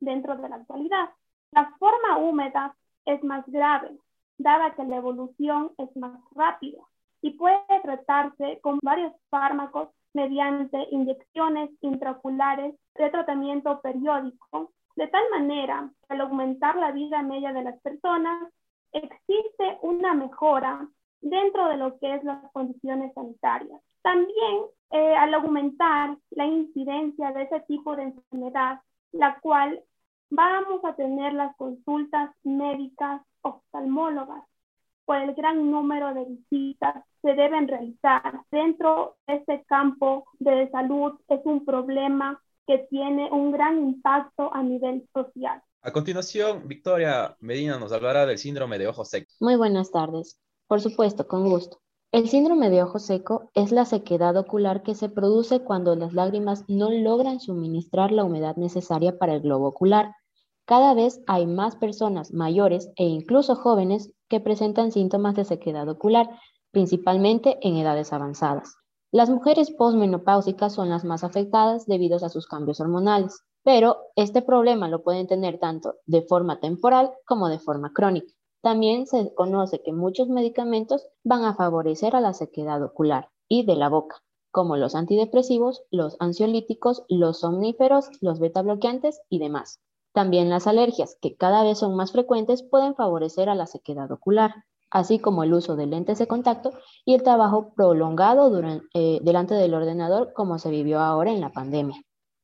dentro 0.00 0.36
de 0.36 0.48
la 0.48 0.56
actualidad. 0.56 1.10
La 1.52 1.70
forma 1.78 2.18
húmeda 2.18 2.76
es 3.04 3.22
más 3.24 3.44
grave, 3.46 3.90
dada 4.38 4.74
que 4.74 4.84
la 4.84 4.96
evolución 4.96 5.72
es 5.78 5.94
más 5.96 6.20
rápida 6.34 6.82
y 7.22 7.30
puede 7.30 7.80
tratarse 7.82 8.60
con 8.60 8.78
varios 8.82 9.12
fármacos 9.30 9.88
mediante 10.12 10.86
inyecciones 10.90 11.70
intraoculares 11.80 12.74
de 12.94 13.10
tratamiento 13.10 13.80
periódico 13.80 14.72
de 14.96 15.08
tal 15.08 15.22
manera 15.30 15.90
que 16.08 16.14
al 16.14 16.22
aumentar 16.22 16.76
la 16.76 16.90
vida 16.90 17.22
media 17.22 17.52
de 17.52 17.62
las 17.62 17.78
personas, 17.80 18.50
existe 18.92 19.78
una 19.82 20.14
mejora 20.14 20.88
dentro 21.20 21.68
de 21.68 21.76
lo 21.76 21.98
que 21.98 22.14
es 22.14 22.24
las 22.24 22.50
condiciones 22.52 23.12
sanitarias. 23.12 23.80
También 24.02 24.62
eh, 24.90 25.14
al 25.16 25.34
aumentar 25.34 26.16
la 26.30 26.46
incidencia 26.46 27.32
de 27.32 27.42
ese 27.42 27.60
tipo 27.60 27.96
de 27.96 28.04
enfermedad, 28.04 28.80
la 29.12 29.38
cual 29.40 29.82
vamos 30.30 30.84
a 30.84 30.94
tener 30.94 31.32
las 31.32 31.54
consultas 31.56 32.30
médicas 32.42 33.22
oftalmólogas 33.42 34.42
por 35.06 35.16
el 35.18 35.34
gran 35.34 35.70
número 35.70 36.12
de 36.12 36.24
visitas 36.24 37.02
se 37.22 37.34
deben 37.34 37.68
realizar 37.68 38.42
dentro 38.50 39.16
de 39.26 39.36
este 39.36 39.64
campo 39.66 40.26
de 40.38 40.68
salud 40.70 41.12
es 41.28 41.40
un 41.44 41.64
problema 41.64 42.42
que 42.66 42.78
tiene 42.90 43.30
un 43.30 43.52
gran 43.52 43.78
impacto 43.78 44.52
a 44.52 44.62
nivel 44.62 45.08
social. 45.14 45.62
A 45.82 45.92
continuación, 45.92 46.66
Victoria 46.66 47.36
Medina 47.38 47.78
nos 47.78 47.92
hablará 47.92 48.26
del 48.26 48.38
síndrome 48.38 48.76
de 48.78 48.88
ojo 48.88 49.04
seco. 49.04 49.30
Muy 49.38 49.54
buenas 49.54 49.92
tardes. 49.92 50.40
Por 50.66 50.80
supuesto, 50.80 51.28
con 51.28 51.48
gusto. 51.48 51.78
El 52.12 52.28
síndrome 52.28 52.70
de 52.70 52.82
ojo 52.82 52.98
seco 53.00 53.50
es 53.54 53.72
la 53.72 53.84
sequedad 53.84 54.36
ocular 54.36 54.82
que 54.82 54.94
se 54.94 55.08
produce 55.08 55.64
cuando 55.64 55.96
las 55.96 56.14
lágrimas 56.14 56.64
no 56.68 56.90
logran 56.90 57.40
suministrar 57.40 58.12
la 58.12 58.24
humedad 58.24 58.56
necesaria 58.56 59.18
para 59.18 59.34
el 59.34 59.40
globo 59.40 59.66
ocular. 59.66 60.14
Cada 60.66 60.94
vez 60.94 61.20
hay 61.26 61.46
más 61.46 61.76
personas 61.76 62.32
mayores 62.32 62.90
e 62.96 63.04
incluso 63.04 63.56
jóvenes 63.56 64.12
que 64.28 64.40
presentan 64.40 64.92
síntomas 64.92 65.34
de 65.34 65.44
sequedad 65.44 65.88
ocular, 65.88 66.30
principalmente 66.70 67.58
en 67.60 67.76
edades 67.76 68.12
avanzadas. 68.12 68.76
Las 69.10 69.28
mujeres 69.28 69.70
posmenopáusicas 69.72 70.74
son 70.74 70.88
las 70.88 71.04
más 71.04 71.24
afectadas 71.24 71.86
debido 71.86 72.24
a 72.24 72.28
sus 72.28 72.46
cambios 72.46 72.80
hormonales, 72.80 73.40
pero 73.62 73.96
este 74.14 74.42
problema 74.42 74.88
lo 74.88 75.02
pueden 75.02 75.26
tener 75.26 75.58
tanto 75.58 75.94
de 76.06 76.22
forma 76.22 76.60
temporal 76.60 77.10
como 77.26 77.48
de 77.48 77.58
forma 77.58 77.92
crónica. 77.92 78.35
También 78.62 79.06
se 79.06 79.34
conoce 79.34 79.82
que 79.82 79.92
muchos 79.92 80.28
medicamentos 80.28 81.06
van 81.24 81.44
a 81.44 81.54
favorecer 81.54 82.16
a 82.16 82.20
la 82.20 82.32
sequedad 82.32 82.82
ocular 82.82 83.30
y 83.48 83.64
de 83.64 83.76
la 83.76 83.88
boca, 83.88 84.22
como 84.50 84.76
los 84.76 84.94
antidepresivos, 84.94 85.84
los 85.90 86.16
ansiolíticos, 86.20 87.04
los 87.08 87.40
somníferos, 87.40 88.10
los 88.20 88.40
beta 88.40 88.62
bloqueantes 88.62 89.20
y 89.28 89.38
demás. 89.38 89.80
También 90.12 90.50
las 90.50 90.66
alergias, 90.66 91.16
que 91.20 91.36
cada 91.36 91.62
vez 91.62 91.78
son 91.78 91.94
más 91.94 92.12
frecuentes, 92.12 92.62
pueden 92.62 92.94
favorecer 92.94 93.48
a 93.48 93.54
la 93.54 93.66
sequedad 93.66 94.10
ocular 94.10 94.54
así 94.90 95.18
como 95.18 95.42
el 95.42 95.52
uso 95.52 95.76
de 95.76 95.86
lentes 95.86 96.18
de 96.18 96.26
contacto 96.26 96.72
y 97.04 97.14
el 97.14 97.22
trabajo 97.22 97.72
prolongado 97.74 98.50
eh, 98.94 99.18
delante 99.22 99.54
del 99.54 99.74
ordenador 99.74 100.32
como 100.32 100.58
se 100.58 100.70
vivió 100.70 101.00
ahora 101.00 101.32
en 101.32 101.40
la 101.40 101.52
pandemia. 101.52 102.00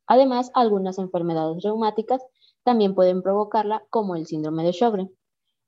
Además, 0.06 0.50
algunas 0.54 0.98
enfermedades 0.98 1.62
reumáticas 1.62 2.22
también 2.64 2.94
pueden 2.94 3.22
provocarla, 3.22 3.84
como 3.90 4.16
el 4.16 4.26
síndrome 4.26 4.64
de 4.64 4.72
Sjögren. 4.72 5.16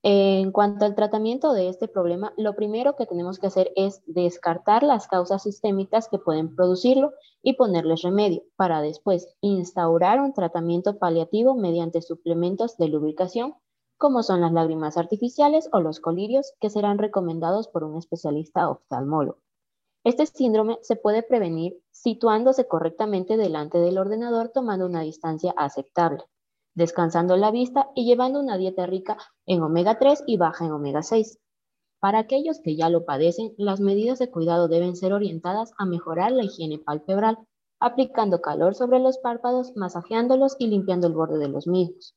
En 0.06 0.52
cuanto 0.52 0.84
al 0.84 0.94
tratamiento 0.94 1.54
de 1.54 1.70
este 1.70 1.88
problema, 1.88 2.34
lo 2.36 2.54
primero 2.54 2.94
que 2.94 3.06
tenemos 3.06 3.38
que 3.38 3.46
hacer 3.46 3.72
es 3.74 4.02
descartar 4.04 4.82
las 4.82 5.08
causas 5.08 5.44
sistémicas 5.44 6.10
que 6.10 6.18
pueden 6.18 6.54
producirlo 6.54 7.14
y 7.42 7.54
ponerles 7.54 8.02
remedio, 8.02 8.42
para 8.54 8.82
después 8.82 9.34
instaurar 9.40 10.20
un 10.20 10.34
tratamiento 10.34 10.98
paliativo 10.98 11.54
mediante 11.54 12.02
suplementos 12.02 12.76
de 12.76 12.88
lubricación, 12.88 13.54
como 13.96 14.22
son 14.22 14.42
las 14.42 14.52
lágrimas 14.52 14.98
artificiales 14.98 15.70
o 15.72 15.80
los 15.80 16.00
colirios, 16.00 16.52
que 16.60 16.68
serán 16.68 16.98
recomendados 16.98 17.68
por 17.68 17.82
un 17.82 17.96
especialista 17.96 18.68
oftalmólogo. 18.68 19.38
Este 20.04 20.26
síndrome 20.26 20.78
se 20.82 20.96
puede 20.96 21.22
prevenir 21.22 21.80
situándose 21.92 22.68
correctamente 22.68 23.38
delante 23.38 23.78
del 23.78 23.96
ordenador 23.96 24.50
tomando 24.50 24.84
una 24.84 25.00
distancia 25.00 25.54
aceptable 25.56 26.24
descansando 26.74 27.36
la 27.36 27.50
vista 27.50 27.90
y 27.94 28.04
llevando 28.04 28.40
una 28.40 28.58
dieta 28.58 28.86
rica 28.86 29.16
en 29.46 29.62
omega 29.62 29.98
3 29.98 30.24
y 30.26 30.36
baja 30.36 30.64
en 30.64 30.72
omega 30.72 31.02
6. 31.02 31.38
Para 32.00 32.18
aquellos 32.18 32.60
que 32.60 32.76
ya 32.76 32.90
lo 32.90 33.04
padecen, 33.04 33.54
las 33.56 33.80
medidas 33.80 34.18
de 34.18 34.30
cuidado 34.30 34.68
deben 34.68 34.94
ser 34.96 35.12
orientadas 35.12 35.72
a 35.78 35.86
mejorar 35.86 36.32
la 36.32 36.44
higiene 36.44 36.78
palpebral, 36.78 37.38
aplicando 37.80 38.40
calor 38.40 38.74
sobre 38.74 38.98
los 38.98 39.18
párpados, 39.18 39.72
masajeándolos 39.76 40.56
y 40.58 40.66
limpiando 40.66 41.06
el 41.06 41.14
borde 41.14 41.38
de 41.38 41.48
los 41.48 41.66
mismos. 41.66 42.14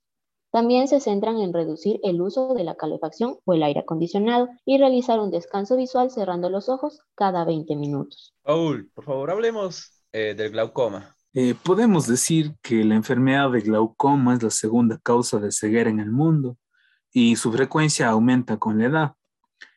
También 0.51 0.87
se 0.87 0.99
centran 0.99 1.37
en 1.39 1.53
reducir 1.53 1.99
el 2.03 2.21
uso 2.21 2.53
de 2.53 2.63
la 2.63 2.75
calefacción 2.75 3.37
o 3.45 3.53
el 3.53 3.63
aire 3.63 3.81
acondicionado 3.81 4.47
y 4.65 4.77
realizar 4.77 5.19
un 5.19 5.29
descanso 5.29 5.75
visual 5.75 6.09
cerrando 6.09 6.49
los 6.49 6.69
ojos 6.69 7.01
cada 7.15 7.43
20 7.43 7.75
minutos. 7.75 8.33
Paul, 8.43 8.89
por 8.93 9.03
favor, 9.03 9.29
hablemos 9.29 10.01
eh, 10.13 10.35
del 10.35 10.51
glaucoma. 10.51 11.16
Eh, 11.33 11.55
podemos 11.63 12.07
decir 12.07 12.55
que 12.61 12.83
la 12.83 12.95
enfermedad 12.95 13.51
de 13.51 13.61
glaucoma 13.61 14.33
es 14.33 14.43
la 14.43 14.49
segunda 14.49 14.97
causa 14.97 15.39
de 15.39 15.51
ceguera 15.51 15.89
en 15.89 15.99
el 15.99 16.11
mundo 16.11 16.57
y 17.11 17.35
su 17.35 17.51
frecuencia 17.51 18.09
aumenta 18.09 18.57
con 18.57 18.77
la 18.77 18.85
edad. 18.85 19.13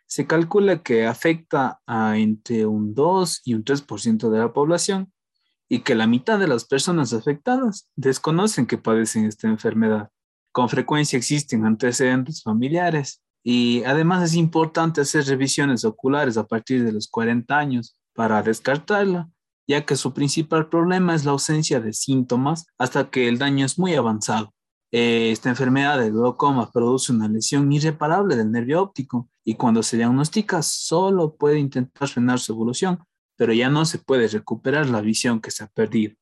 Se 0.07 0.27
calcula 0.27 0.83
que 0.83 1.07
afecta 1.07 1.81
a 1.87 2.17
entre 2.17 2.67
un 2.67 2.95
2 2.95 3.43
y 3.45 3.55
un 3.55 3.65
3% 3.65 4.31
de 4.31 4.39
la 4.39 4.53
población 4.53 5.13
y 5.69 5.81
que 5.81 5.95
la 5.95 6.07
mitad 6.07 6.39
de 6.39 6.49
las 6.49 6.65
personas 6.65 7.13
afectadas 7.13 7.89
desconocen 7.95 8.67
que 8.67 8.79
padecen 8.79 9.25
esta 9.25 9.47
enfermedad. 9.47 10.11
Con 10.53 10.69
frecuencia 10.69 11.17
existen 11.17 11.65
antecedentes 11.65 12.43
familiares 12.43 13.23
y 13.43 13.85
además 13.85 14.25
es 14.25 14.35
importante 14.35 15.01
hacer 15.01 15.25
revisiones 15.27 15.85
oculares 15.85 16.37
a 16.37 16.47
partir 16.47 16.85
de 16.85 16.93
los 16.93 17.09
40 17.09 17.57
años 17.57 17.97
para 18.15 18.43
descartarla 18.43 19.31
ya 19.67 19.85
que 19.85 19.97
su 19.97 20.13
principal 20.13 20.69
problema 20.69 21.15
es 21.15 21.25
la 21.25 21.33
ausencia 21.33 21.81
de 21.81 21.93
síntomas 21.93 22.67
hasta 22.79 23.11
que 23.11 23.29
el 23.29 23.39
daño 23.39 23.65
es 23.65 23.79
muy 23.79 23.95
avanzado. 23.95 24.53
Eh, 24.93 25.31
esta 25.31 25.49
enfermedad 25.49 26.01
de 26.01 26.11
glaucoma 26.11 26.71
produce 26.73 27.13
una 27.13 27.29
lesión 27.29 27.71
irreparable 27.73 28.35
del 28.35 28.51
nervio 28.51 28.83
óptico 28.83 29.29
y 29.45 29.55
cuando 29.55 29.83
se 29.83 29.97
diagnostica 29.97 30.63
solo 30.63 31.37
puede 31.37 31.59
intentar 31.61 32.09
frenar 32.09 32.41
su 32.41 32.53
evolución, 32.53 32.99
pero 33.37 33.53
ya 33.53 33.69
no 33.69 33.85
se 33.85 33.99
puede 33.99 34.27
recuperar 34.27 34.89
la 34.89 35.01
visión 35.01 35.41
que 35.41 35.53
se 35.53 35.63
ha 35.63 35.69
perdido. 35.69 36.15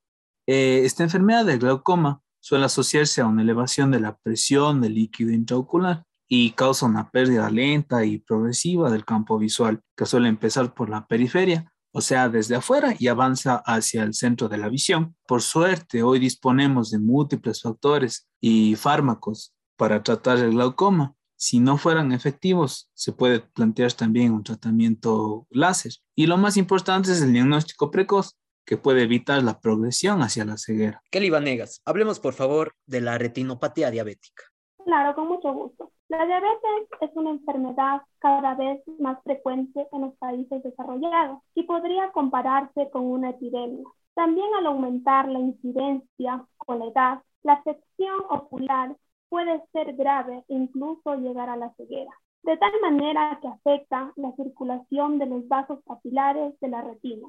Eh, 0.46 0.82
esta 0.84 1.02
enfermedad 1.02 1.46
de 1.46 1.58
glaucoma 1.58 2.20
suele 2.40 2.66
asociarse 2.66 3.20
a 3.20 3.26
una 3.26 3.42
elevación 3.42 3.90
de 3.90 4.00
la 4.00 4.16
presión 4.16 4.80
del 4.80 4.94
líquido 4.94 5.32
intraocular 5.32 6.04
y 6.28 6.50
causa 6.50 6.86
una 6.86 7.10
pérdida 7.10 7.50
lenta 7.50 8.04
y 8.04 8.18
progresiva 8.18 8.90
del 8.90 9.04
campo 9.04 9.38
visual, 9.38 9.80
que 9.96 10.04
suele 10.06 10.28
empezar 10.28 10.74
por 10.74 10.90
la 10.90 11.06
periferia 11.06 11.72
o 11.98 12.00
sea, 12.00 12.28
desde 12.28 12.54
afuera 12.54 12.94
y 12.96 13.08
avanza 13.08 13.56
hacia 13.66 14.04
el 14.04 14.14
centro 14.14 14.48
de 14.48 14.56
la 14.56 14.68
visión. 14.68 15.16
Por 15.26 15.42
suerte, 15.42 16.04
hoy 16.04 16.20
disponemos 16.20 16.92
de 16.92 17.00
múltiples 17.00 17.60
factores 17.60 18.28
y 18.40 18.76
fármacos 18.76 19.52
para 19.76 20.04
tratar 20.04 20.38
el 20.38 20.52
glaucoma. 20.52 21.16
Si 21.34 21.58
no 21.58 21.76
fueran 21.76 22.12
efectivos, 22.12 22.88
se 22.94 23.10
puede 23.10 23.40
plantear 23.40 23.92
también 23.94 24.32
un 24.32 24.44
tratamiento 24.44 25.48
láser. 25.50 25.94
Y 26.14 26.28
lo 26.28 26.36
más 26.36 26.56
importante 26.56 27.10
es 27.10 27.20
el 27.20 27.32
diagnóstico 27.32 27.90
precoz, 27.90 28.36
que 28.64 28.76
puede 28.76 29.02
evitar 29.02 29.42
la 29.42 29.58
progresión 29.58 30.22
hacia 30.22 30.44
la 30.44 30.56
ceguera. 30.56 31.02
Kelly 31.10 31.30
Vanegas, 31.30 31.82
hablemos 31.84 32.20
por 32.20 32.34
favor 32.34 32.76
de 32.86 33.00
la 33.00 33.18
retinopatía 33.18 33.90
diabética. 33.90 34.44
Claro, 34.84 35.16
con 35.16 35.26
mucho 35.26 35.52
gusto. 35.52 35.90
La 36.08 36.24
diabetes 36.24 36.88
es 37.02 37.10
una 37.16 37.30
enfermedad 37.30 38.00
cada 38.18 38.54
vez 38.54 38.82
más 38.98 39.22
frecuente 39.24 39.86
en 39.92 40.00
los 40.00 40.14
países 40.14 40.62
desarrollados 40.62 41.40
y 41.54 41.64
podría 41.64 42.10
compararse 42.12 42.88
con 42.90 43.04
una 43.04 43.30
epidemia. 43.30 43.84
También 44.14 44.46
al 44.54 44.66
aumentar 44.66 45.28
la 45.28 45.38
incidencia 45.38 46.46
con 46.56 46.78
la 46.78 46.86
edad, 46.86 47.22
la 47.42 47.52
afección 47.54 48.20
ocular 48.30 48.96
puede 49.28 49.62
ser 49.72 49.94
grave 49.96 50.44
e 50.48 50.54
incluso 50.54 51.14
llegar 51.16 51.50
a 51.50 51.56
la 51.56 51.74
ceguera, 51.74 52.10
de 52.42 52.56
tal 52.56 52.72
manera 52.80 53.38
que 53.42 53.48
afecta 53.48 54.10
la 54.16 54.32
circulación 54.32 55.18
de 55.18 55.26
los 55.26 55.46
vasos 55.46 55.80
capilares 55.86 56.58
de 56.60 56.68
la 56.68 56.80
retina, 56.80 57.28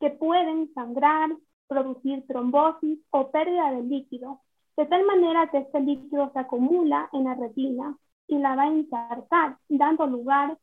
que 0.00 0.10
pueden 0.10 0.74
sangrar, 0.74 1.30
producir 1.68 2.26
trombosis 2.26 2.98
o 3.10 3.30
pérdida 3.30 3.70
de 3.70 3.84
líquido, 3.84 4.40
de 4.76 4.86
tal 4.86 5.06
manera 5.06 5.48
que 5.50 5.58
este 5.58 5.78
líquido 5.78 6.32
se 6.32 6.38
acumula 6.40 7.08
en 7.12 7.24
la 7.24 7.34
retina 7.34 7.96
y 8.28 8.38
la 8.38 8.54
va 8.54 8.64
a 8.64 8.72
insertar, 8.72 9.58
dando 9.68 10.06
lugar 10.06 10.56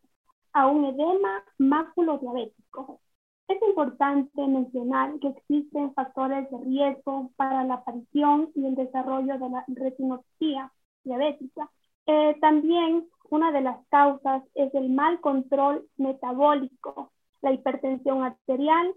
a 0.53 0.67
un 0.67 0.85
edema 0.85 1.43
máculo 1.57 2.17
diabético. 2.19 3.01
Es 3.47 3.61
importante 3.61 4.47
mencionar 4.47 5.19
que 5.19 5.27
existen 5.27 5.93
factores 5.93 6.49
de 6.49 6.57
riesgo 6.59 7.31
para 7.35 7.63
la 7.63 7.75
aparición 7.75 8.51
y 8.55 8.65
el 8.65 8.75
desarrollo 8.75 9.37
de 9.37 9.49
la 9.49 9.65
retinopatía 9.67 10.71
diabética. 11.03 11.69
Eh, 12.07 12.37
también 12.39 13.07
una 13.29 13.51
de 13.51 13.61
las 13.61 13.85
causas 13.89 14.43
es 14.55 14.73
el 14.73 14.89
mal 14.89 15.19
control 15.19 15.87
metabólico, 15.97 17.11
la 17.41 17.51
hipertensión 17.51 18.23
arterial 18.23 18.93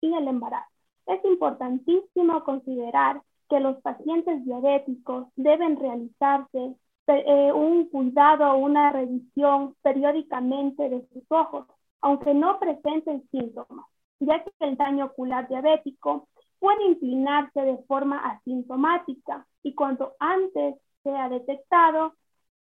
y 0.00 0.14
el 0.14 0.28
embarazo. 0.28 0.70
Es 1.06 1.24
importantísimo 1.24 2.44
considerar 2.44 3.22
que 3.48 3.60
los 3.60 3.80
pacientes 3.82 4.44
diabéticos 4.44 5.26
deben 5.36 5.76
realizarse 5.76 6.76
eh, 7.12 7.52
un 7.52 7.88
cuidado 7.88 8.52
o 8.52 8.58
una 8.58 8.92
revisión 8.92 9.74
periódicamente 9.82 10.88
de 10.88 11.06
sus 11.12 11.24
ojos, 11.30 11.66
aunque 12.00 12.34
no 12.34 12.58
presenten 12.58 13.28
síntomas, 13.30 13.86
ya 14.20 14.42
que 14.42 14.50
el 14.60 14.76
daño 14.76 15.06
ocular 15.06 15.48
diabético 15.48 16.28
puede 16.58 16.84
inclinarse 16.84 17.60
de 17.60 17.78
forma 17.88 18.18
asintomática 18.18 19.46
y 19.62 19.74
cuanto 19.74 20.14
antes 20.18 20.76
sea 21.02 21.28
detectado, 21.28 22.14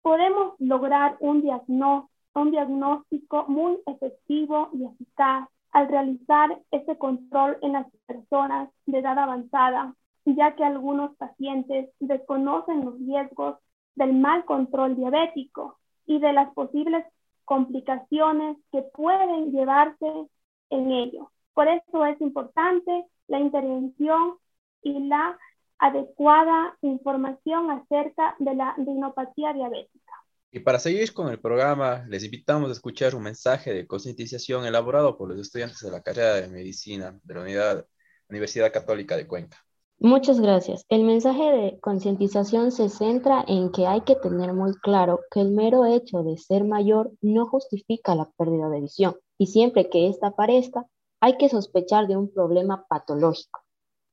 podemos 0.02 0.56
lograr 0.60 1.18
un, 1.20 1.42
diagnóstico 1.42 3.46
muy 3.48 3.80
efectivo 3.86 4.70
y 4.74 4.86
eficaz 4.86 5.48
al 5.72 5.88
realizar 5.88 6.58
este 6.72 6.98
control 6.98 7.58
en 7.62 7.74
las 7.74 7.88
personas 8.06 8.70
de 8.86 9.00
edad 9.00 9.18
avanzada, 9.20 9.96
ya 10.26 10.56
que 10.56 10.64
algunos 10.64 11.16
pacientes 11.18 11.90
desconocen 12.00 12.86
los 12.86 12.98
riesgos 13.00 13.58
del 13.96 14.14
mal 14.14 14.46
control 14.46 14.96
diabético 14.96 15.80
y 16.06 16.20
de 16.20 16.34
las 16.34 16.54
posibles 16.54 17.06
complicaciones 17.46 18.58
que 18.72 18.82
pueden 18.82 19.52
llevarse 19.52 20.28
en 20.70 20.92
ello. 20.92 21.32
Por 21.54 21.68
eso 21.68 22.06
es 22.06 22.20
importante 22.22 23.06
la 23.28 23.40
intervención 23.40 24.38
y 24.82 25.08
la 25.08 25.38
adecuada 25.80 26.78
información 26.82 27.72
acerca 27.72 28.36
de 28.40 28.56
la 28.56 28.76
rinopatía 28.78 29.54
diabética. 29.54 30.12
Y 30.52 30.60
para 30.60 30.80
seguir 30.80 31.14
con 31.14 31.30
el 31.30 31.40
programa, 31.40 32.06
les 32.08 32.24
invitamos 32.24 32.70
a 32.70 32.74
escuchar 32.74 33.16
un 33.16 33.24
mensaje 33.24 33.74
de 33.74 33.88
concientización 33.88 34.66
elaborado 34.66 35.18
por 35.18 35.30
los 35.30 35.40
estudiantes 35.40 35.80
de 35.80 35.92
la 35.92 36.02
carrera 36.02 36.36
de 36.36 36.50
medicina 36.50 37.18
de 37.24 37.34
la 37.34 37.86
Universidad 38.30 38.72
Católica 38.72 39.16
de 39.16 39.28
Cuenca. 39.28 39.58
Muchas 40.04 40.40
gracias. 40.40 40.84
El 40.90 41.04
mensaje 41.04 41.44
de 41.44 41.80
concientización 41.80 42.72
se 42.72 42.90
centra 42.90 43.46
en 43.48 43.72
que 43.72 43.86
hay 43.86 44.02
que 44.02 44.16
tener 44.16 44.52
muy 44.52 44.74
claro 44.74 45.20
que 45.30 45.42
el 45.42 45.52
mero 45.52 45.86
hecho 45.86 46.24
de 46.24 46.38
ser 46.38 46.64
mayor 46.64 47.12
no 47.22 47.46
justifica 47.46 48.16
la 48.16 48.32
pérdida 48.36 48.68
de 48.70 48.82
visión 48.82 49.16
y 49.38 49.46
siempre 49.46 49.92
que 49.92 50.08
ésta 50.08 50.30
aparezca 50.30 50.88
hay 51.20 51.38
que 51.38 51.50
sospechar 51.50 52.08
de 52.08 52.18
un 52.18 52.34
problema 52.34 52.88
patológico. 52.90 53.60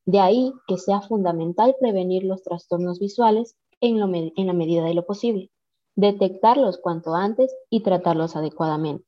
De 0.05 0.21
ahí 0.21 0.53
que 0.67 0.77
sea 0.77 1.01
fundamental 1.01 1.75
prevenir 1.81 2.23
los 2.23 2.43
trastornos 2.43 2.99
visuales 2.99 3.57
en, 3.81 3.97
en 4.37 4.47
la 4.47 4.53
medida 4.53 4.85
de 4.85 4.93
lo 4.93 5.07
posible, 5.07 5.51
detectarlos 5.97 6.77
cuanto 6.77 7.15
antes 7.15 7.51
y 7.71 7.83
tratarlos 7.83 8.37
adecuadamente. 8.37 9.08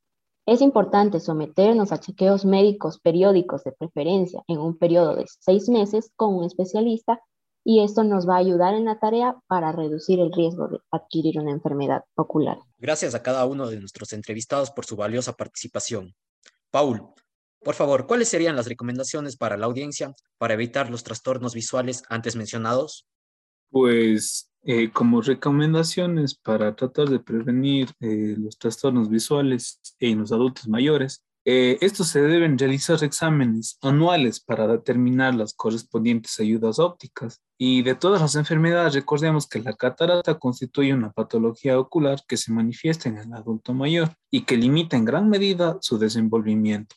Es 0.50 0.62
importante 0.62 1.20
someternos 1.20 1.92
a 1.92 2.00
chequeos 2.00 2.44
médicos 2.44 2.98
periódicos 2.98 3.62
de 3.62 3.70
preferencia 3.70 4.42
en 4.48 4.58
un 4.58 4.76
periodo 4.76 5.14
de 5.14 5.24
seis 5.38 5.68
meses 5.68 6.10
con 6.16 6.34
un 6.34 6.44
especialista 6.44 7.20
y 7.62 7.84
esto 7.84 8.02
nos 8.02 8.28
va 8.28 8.34
a 8.34 8.38
ayudar 8.38 8.74
en 8.74 8.86
la 8.86 8.98
tarea 8.98 9.36
para 9.46 9.70
reducir 9.70 10.18
el 10.18 10.32
riesgo 10.32 10.66
de 10.66 10.80
adquirir 10.90 11.38
una 11.38 11.52
enfermedad 11.52 12.02
ocular. 12.16 12.58
Gracias 12.78 13.14
a 13.14 13.22
cada 13.22 13.46
uno 13.46 13.68
de 13.68 13.78
nuestros 13.78 14.12
entrevistados 14.12 14.72
por 14.72 14.84
su 14.84 14.96
valiosa 14.96 15.34
participación. 15.34 16.16
Paul, 16.72 17.14
por 17.62 17.76
favor, 17.76 18.08
¿cuáles 18.08 18.28
serían 18.28 18.56
las 18.56 18.66
recomendaciones 18.66 19.36
para 19.36 19.56
la 19.56 19.66
audiencia 19.66 20.16
para 20.36 20.54
evitar 20.54 20.90
los 20.90 21.04
trastornos 21.04 21.54
visuales 21.54 22.02
antes 22.08 22.34
mencionados? 22.34 23.06
Pues 23.70 24.49
Eh, 24.62 24.90
como 24.92 25.22
recomendaciones 25.22 26.34
para 26.34 26.76
tratar 26.76 27.08
de 27.08 27.18
prevenir 27.18 27.88
eh, 28.00 28.34
los 28.38 28.58
trastornos 28.58 29.08
visuales 29.08 29.80
en 29.98 30.18
los 30.18 30.32
adultos 30.32 30.68
mayores, 30.68 31.24
eh, 31.46 31.78
estos 31.80 32.08
se 32.08 32.20
deben 32.20 32.58
realizar 32.58 33.02
exámenes 33.02 33.78
anuales 33.80 34.40
para 34.40 34.66
determinar 34.66 35.34
las 35.34 35.54
correspondientes 35.54 36.38
ayudas 36.38 36.78
ópticas. 36.78 37.40
Y 37.56 37.82
de 37.82 37.94
todas 37.94 38.20
las 38.20 38.34
enfermedades, 38.34 38.94
recordemos 38.94 39.48
que 39.48 39.60
la 39.60 39.72
catarata 39.72 40.38
constituye 40.38 40.92
una 40.92 41.10
patología 41.12 41.78
ocular 41.78 42.20
que 42.28 42.36
se 42.36 42.52
manifiesta 42.52 43.08
en 43.08 43.18
el 43.18 43.32
adulto 43.32 43.72
mayor 43.72 44.14
y 44.30 44.42
que 44.42 44.58
limita 44.58 44.96
en 44.96 45.06
gran 45.06 45.30
medida 45.30 45.78
su 45.80 45.98
desenvolvimiento 45.98 46.96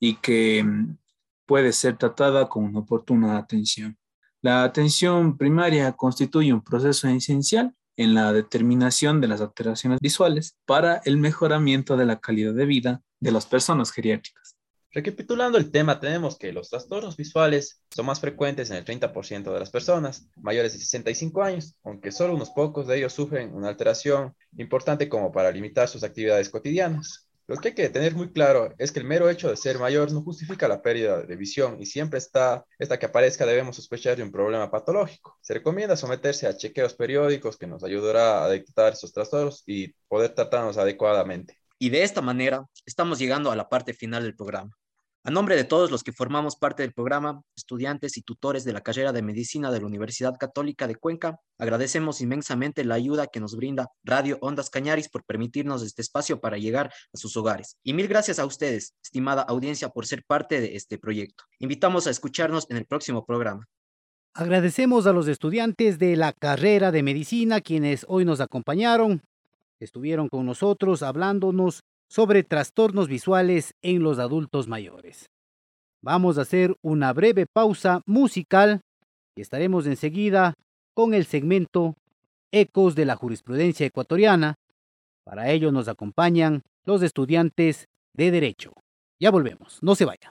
y 0.00 0.16
que 0.16 0.64
mm, 0.64 0.98
puede 1.46 1.72
ser 1.72 1.96
tratada 1.96 2.48
con 2.48 2.64
una 2.64 2.80
oportuna 2.80 3.38
atención. 3.38 3.96
La 4.44 4.62
atención 4.62 5.38
primaria 5.38 5.92
constituye 5.92 6.52
un 6.52 6.62
proceso 6.62 7.08
esencial 7.08 7.74
en 7.96 8.12
la 8.12 8.30
determinación 8.30 9.22
de 9.22 9.28
las 9.28 9.40
alteraciones 9.40 10.00
visuales 10.00 10.58
para 10.66 11.00
el 11.06 11.16
mejoramiento 11.16 11.96
de 11.96 12.04
la 12.04 12.20
calidad 12.20 12.52
de 12.52 12.66
vida 12.66 13.02
de 13.20 13.32
las 13.32 13.46
personas 13.46 13.90
geriátricas. 13.90 14.54
Recapitulando 14.90 15.56
el 15.56 15.70
tema, 15.70 15.98
tenemos 15.98 16.36
que 16.36 16.52
los 16.52 16.68
trastornos 16.68 17.16
visuales 17.16 17.80
son 17.88 18.04
más 18.04 18.20
frecuentes 18.20 18.68
en 18.68 18.76
el 18.76 18.84
30% 18.84 19.50
de 19.50 19.58
las 19.58 19.70
personas 19.70 20.28
mayores 20.36 20.74
de 20.74 20.78
65 20.80 21.42
años, 21.42 21.74
aunque 21.82 22.12
solo 22.12 22.34
unos 22.34 22.50
pocos 22.50 22.86
de 22.86 22.98
ellos 22.98 23.14
sufren 23.14 23.54
una 23.54 23.68
alteración 23.68 24.36
importante 24.58 25.08
como 25.08 25.32
para 25.32 25.50
limitar 25.52 25.88
sus 25.88 26.04
actividades 26.04 26.50
cotidianas. 26.50 27.23
Lo 27.46 27.56
que 27.56 27.68
hay 27.68 27.74
que 27.74 27.90
tener 27.90 28.14
muy 28.14 28.32
claro 28.32 28.74
es 28.78 28.90
que 28.90 29.00
el 29.00 29.04
mero 29.04 29.28
hecho 29.28 29.50
de 29.50 29.56
ser 29.56 29.78
mayor 29.78 30.10
no 30.12 30.22
justifica 30.22 30.66
la 30.66 30.80
pérdida 30.80 31.20
de 31.22 31.36
visión 31.36 31.76
y 31.78 31.84
siempre 31.84 32.18
está, 32.18 32.64
esta 32.78 32.98
que 32.98 33.04
aparezca 33.04 33.44
debemos 33.44 33.76
sospechar 33.76 34.16
de 34.16 34.22
un 34.22 34.32
problema 34.32 34.70
patológico. 34.70 35.36
Se 35.42 35.52
recomienda 35.52 35.94
someterse 35.94 36.46
a 36.46 36.56
chequeos 36.56 36.94
periódicos 36.94 37.58
que 37.58 37.66
nos 37.66 37.84
ayudará 37.84 38.44
a 38.44 38.48
detectar 38.48 38.94
esos 38.94 39.12
trastornos 39.12 39.62
y 39.66 39.94
poder 40.08 40.34
tratarnos 40.34 40.78
adecuadamente. 40.78 41.58
Y 41.78 41.90
de 41.90 42.02
esta 42.02 42.22
manera 42.22 42.64
estamos 42.86 43.18
llegando 43.18 43.50
a 43.50 43.56
la 43.56 43.68
parte 43.68 43.92
final 43.92 44.22
del 44.22 44.34
programa. 44.34 44.74
A 45.26 45.30
nombre 45.30 45.56
de 45.56 45.64
todos 45.64 45.90
los 45.90 46.04
que 46.04 46.12
formamos 46.12 46.54
parte 46.54 46.82
del 46.82 46.92
programa, 46.92 47.40
estudiantes 47.56 48.18
y 48.18 48.22
tutores 48.22 48.62
de 48.64 48.74
la 48.74 48.82
carrera 48.82 49.10
de 49.10 49.22
medicina 49.22 49.72
de 49.72 49.80
la 49.80 49.86
Universidad 49.86 50.34
Católica 50.38 50.86
de 50.86 50.96
Cuenca, 50.96 51.40
agradecemos 51.56 52.20
inmensamente 52.20 52.84
la 52.84 52.96
ayuda 52.96 53.28
que 53.28 53.40
nos 53.40 53.56
brinda 53.56 53.88
Radio 54.02 54.36
Ondas 54.42 54.68
Cañaris 54.68 55.08
por 55.08 55.24
permitirnos 55.24 55.82
este 55.82 56.02
espacio 56.02 56.42
para 56.42 56.58
llegar 56.58 56.92
a 57.14 57.16
sus 57.16 57.34
hogares. 57.38 57.78
Y 57.82 57.94
mil 57.94 58.06
gracias 58.06 58.38
a 58.38 58.44
ustedes, 58.44 58.92
estimada 59.02 59.40
audiencia, 59.40 59.88
por 59.88 60.04
ser 60.04 60.24
parte 60.26 60.60
de 60.60 60.76
este 60.76 60.98
proyecto. 60.98 61.44
Invitamos 61.58 62.06
a 62.06 62.10
escucharnos 62.10 62.66
en 62.68 62.76
el 62.76 62.84
próximo 62.84 63.24
programa. 63.24 63.64
Agradecemos 64.34 65.06
a 65.06 65.14
los 65.14 65.26
estudiantes 65.26 65.98
de 65.98 66.16
la 66.16 66.34
carrera 66.34 66.92
de 66.92 67.02
medicina 67.02 67.62
quienes 67.62 68.04
hoy 68.08 68.26
nos 68.26 68.42
acompañaron, 68.42 69.22
estuvieron 69.80 70.28
con 70.28 70.44
nosotros 70.44 71.02
hablándonos 71.02 71.82
sobre 72.14 72.44
trastornos 72.44 73.08
visuales 73.08 73.74
en 73.82 74.04
los 74.04 74.20
adultos 74.20 74.68
mayores. 74.68 75.30
Vamos 76.00 76.38
a 76.38 76.42
hacer 76.42 76.76
una 76.80 77.12
breve 77.12 77.44
pausa 77.52 78.02
musical 78.06 78.82
y 79.34 79.40
estaremos 79.40 79.84
enseguida 79.88 80.54
con 80.94 81.12
el 81.12 81.24
segmento 81.24 81.96
Ecos 82.52 82.94
de 82.94 83.04
la 83.04 83.16
jurisprudencia 83.16 83.84
ecuatoriana. 83.84 84.54
Para 85.24 85.50
ello 85.50 85.72
nos 85.72 85.88
acompañan 85.88 86.62
los 86.84 87.02
estudiantes 87.02 87.88
de 88.12 88.30
Derecho. 88.30 88.74
Ya 89.18 89.32
volvemos, 89.32 89.80
no 89.82 89.96
se 89.96 90.04
vayan. 90.04 90.30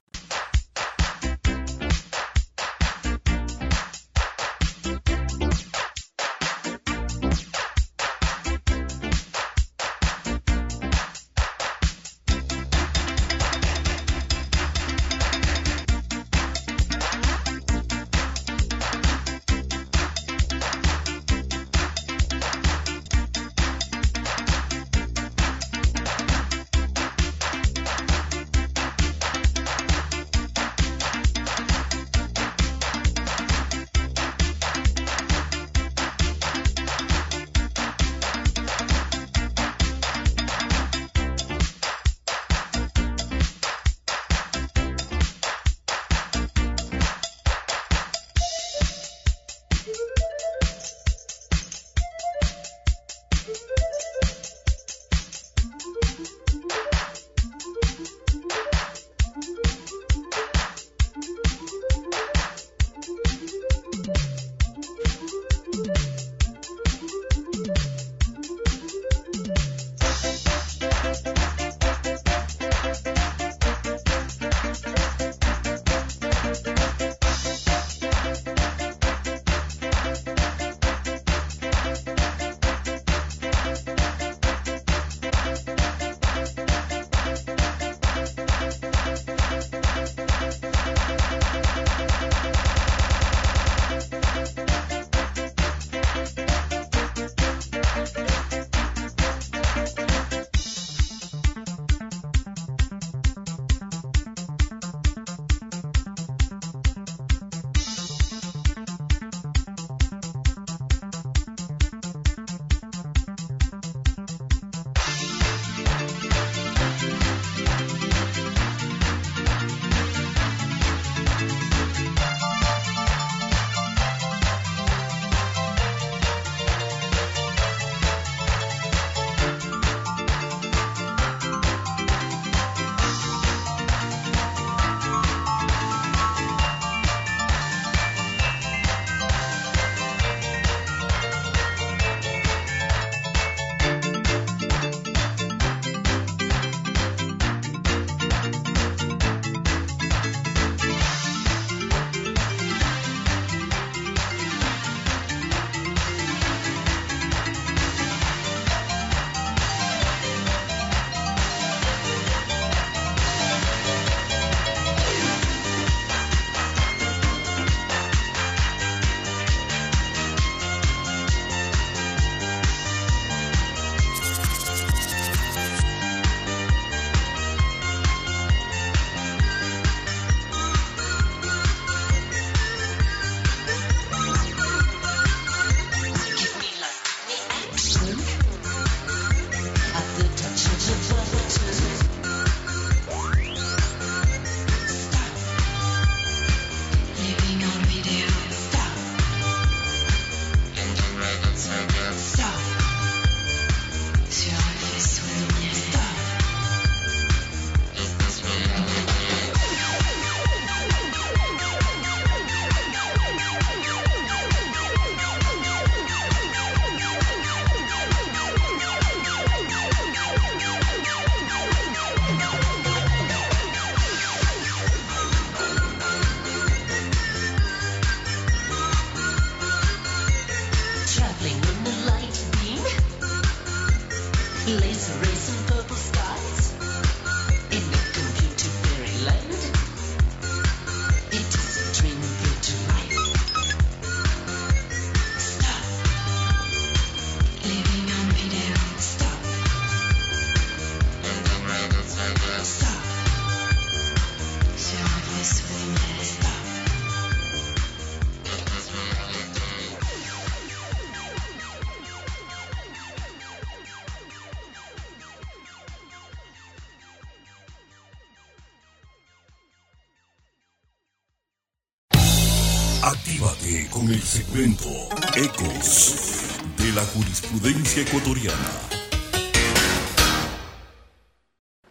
Actívate 273.34 273.90
con 273.90 274.08
el 274.10 274.22
segmento 274.22 274.90
Ecos 275.36 276.60
de 276.78 276.92
la 276.94 277.02
jurisprudencia 277.02 278.04
ecuatoriana. 278.04 278.70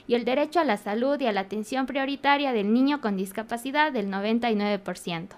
y 0.07 0.15
el 0.15 0.25
derecho 0.25 0.61
a 0.61 0.65
la 0.65 0.77
salud 0.77 1.21
y 1.21 1.27
a 1.27 1.33
la 1.33 1.41
atención 1.41 1.87
prioritaria 1.87 2.53
del 2.53 2.73
niño 2.73 3.01
con 3.01 3.17
discapacidad 3.17 3.93
del 3.93 4.11
99%. 4.11 5.29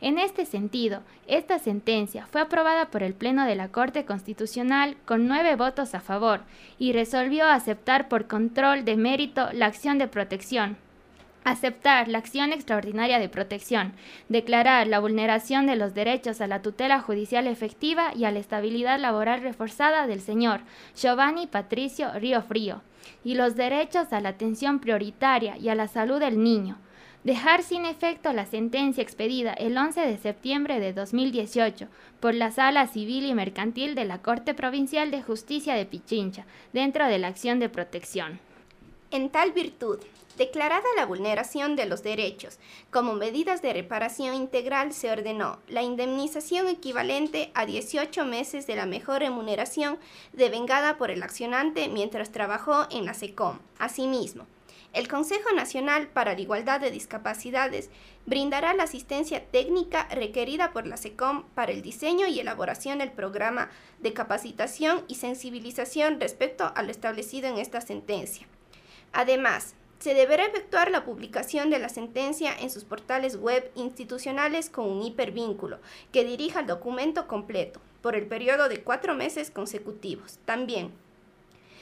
En 0.00 0.18
este 0.18 0.44
sentido, 0.44 1.02
esta 1.26 1.58
sentencia 1.58 2.26
fue 2.26 2.40
aprobada 2.40 2.86
por 2.86 3.02
el 3.02 3.14
Pleno 3.14 3.44
de 3.46 3.56
la 3.56 3.68
Corte 3.68 4.04
Constitucional 4.04 4.96
con 5.04 5.26
nueve 5.26 5.56
votos 5.56 5.94
a 5.94 6.00
favor 6.00 6.42
y 6.78 6.92
resolvió 6.92 7.46
aceptar 7.46 8.08
por 8.08 8.28
control 8.28 8.84
de 8.84 8.96
mérito 8.96 9.48
la 9.52 9.66
acción 9.66 9.98
de 9.98 10.06
protección, 10.06 10.76
aceptar 11.44 12.08
la 12.08 12.18
acción 12.18 12.52
extraordinaria 12.52 13.18
de 13.18 13.28
protección, 13.28 13.92
declarar 14.28 14.86
la 14.86 15.00
vulneración 15.00 15.66
de 15.66 15.76
los 15.76 15.94
derechos 15.94 16.40
a 16.40 16.46
la 16.46 16.62
tutela 16.62 17.00
judicial 17.00 17.46
efectiva 17.46 18.12
y 18.14 18.24
a 18.24 18.30
la 18.30 18.38
estabilidad 18.38 18.98
laboral 18.98 19.40
reforzada 19.42 20.06
del 20.06 20.20
señor 20.20 20.60
Giovanni 20.94 21.46
Patricio 21.46 22.12
Río 22.14 22.42
Frío, 22.42 22.82
y 23.24 23.34
los 23.34 23.56
derechos 23.56 24.12
a 24.12 24.20
la 24.20 24.30
atención 24.30 24.78
prioritaria 24.78 25.56
y 25.56 25.68
a 25.68 25.74
la 25.74 25.88
salud 25.88 26.20
del 26.20 26.42
niño, 26.42 26.76
dejar 27.24 27.62
sin 27.62 27.84
efecto 27.84 28.32
la 28.32 28.46
sentencia 28.46 29.02
expedida 29.02 29.52
el 29.52 29.76
11 29.76 30.00
de 30.00 30.18
septiembre 30.18 30.80
de 30.80 30.92
2018 30.92 31.88
por 32.20 32.34
la 32.34 32.50
Sala 32.50 32.86
Civil 32.86 33.26
y 33.26 33.34
Mercantil 33.34 33.94
de 33.94 34.04
la 34.04 34.18
Corte 34.18 34.54
Provincial 34.54 35.10
de 35.10 35.22
Justicia 35.22 35.74
de 35.74 35.86
Pichincha, 35.86 36.44
dentro 36.72 37.06
de 37.06 37.18
la 37.18 37.28
acción 37.28 37.58
de 37.58 37.68
protección. 37.68 38.40
En 39.10 39.30
tal 39.30 39.52
virtud, 39.52 39.98
Declarada 40.38 40.86
la 40.94 41.04
vulneración 41.04 41.74
de 41.74 41.84
los 41.84 42.04
derechos, 42.04 42.60
como 42.92 43.14
medidas 43.14 43.60
de 43.60 43.72
reparación 43.72 44.36
integral 44.36 44.92
se 44.92 45.10
ordenó 45.10 45.58
la 45.66 45.82
indemnización 45.82 46.68
equivalente 46.68 47.50
a 47.54 47.66
18 47.66 48.24
meses 48.24 48.68
de 48.68 48.76
la 48.76 48.86
mejor 48.86 49.18
remuneración 49.18 49.98
devengada 50.32 50.96
por 50.96 51.10
el 51.10 51.24
accionante 51.24 51.88
mientras 51.88 52.30
trabajó 52.30 52.86
en 52.92 53.04
la 53.04 53.14
SECOM. 53.14 53.58
Asimismo, 53.80 54.46
el 54.92 55.08
Consejo 55.08 55.50
Nacional 55.56 56.06
para 56.06 56.34
la 56.34 56.40
Igualdad 56.40 56.80
de 56.80 56.92
Discapacidades 56.92 57.90
brindará 58.24 58.74
la 58.74 58.84
asistencia 58.84 59.44
técnica 59.44 60.06
requerida 60.12 60.70
por 60.70 60.86
la 60.86 60.98
SECOM 60.98 61.46
para 61.56 61.72
el 61.72 61.82
diseño 61.82 62.28
y 62.28 62.38
elaboración 62.38 62.98
del 62.98 63.10
programa 63.10 63.70
de 63.98 64.12
capacitación 64.12 65.02
y 65.08 65.16
sensibilización 65.16 66.20
respecto 66.20 66.70
a 66.76 66.82
lo 66.84 66.92
establecido 66.92 67.48
en 67.48 67.58
esta 67.58 67.80
sentencia. 67.80 68.46
Además, 69.12 69.74
se 69.98 70.14
deberá 70.14 70.44
efectuar 70.46 70.90
la 70.90 71.04
publicación 71.04 71.70
de 71.70 71.78
la 71.78 71.88
sentencia 71.88 72.52
en 72.58 72.70
sus 72.70 72.84
portales 72.84 73.36
web 73.36 73.70
institucionales 73.74 74.70
con 74.70 74.88
un 74.88 75.02
hipervínculo 75.02 75.78
que 76.12 76.24
dirija 76.24 76.60
el 76.60 76.66
documento 76.66 77.26
completo 77.26 77.80
por 78.02 78.14
el 78.14 78.26
periodo 78.26 78.68
de 78.68 78.82
cuatro 78.82 79.14
meses 79.14 79.50
consecutivos. 79.50 80.38
También 80.44 80.92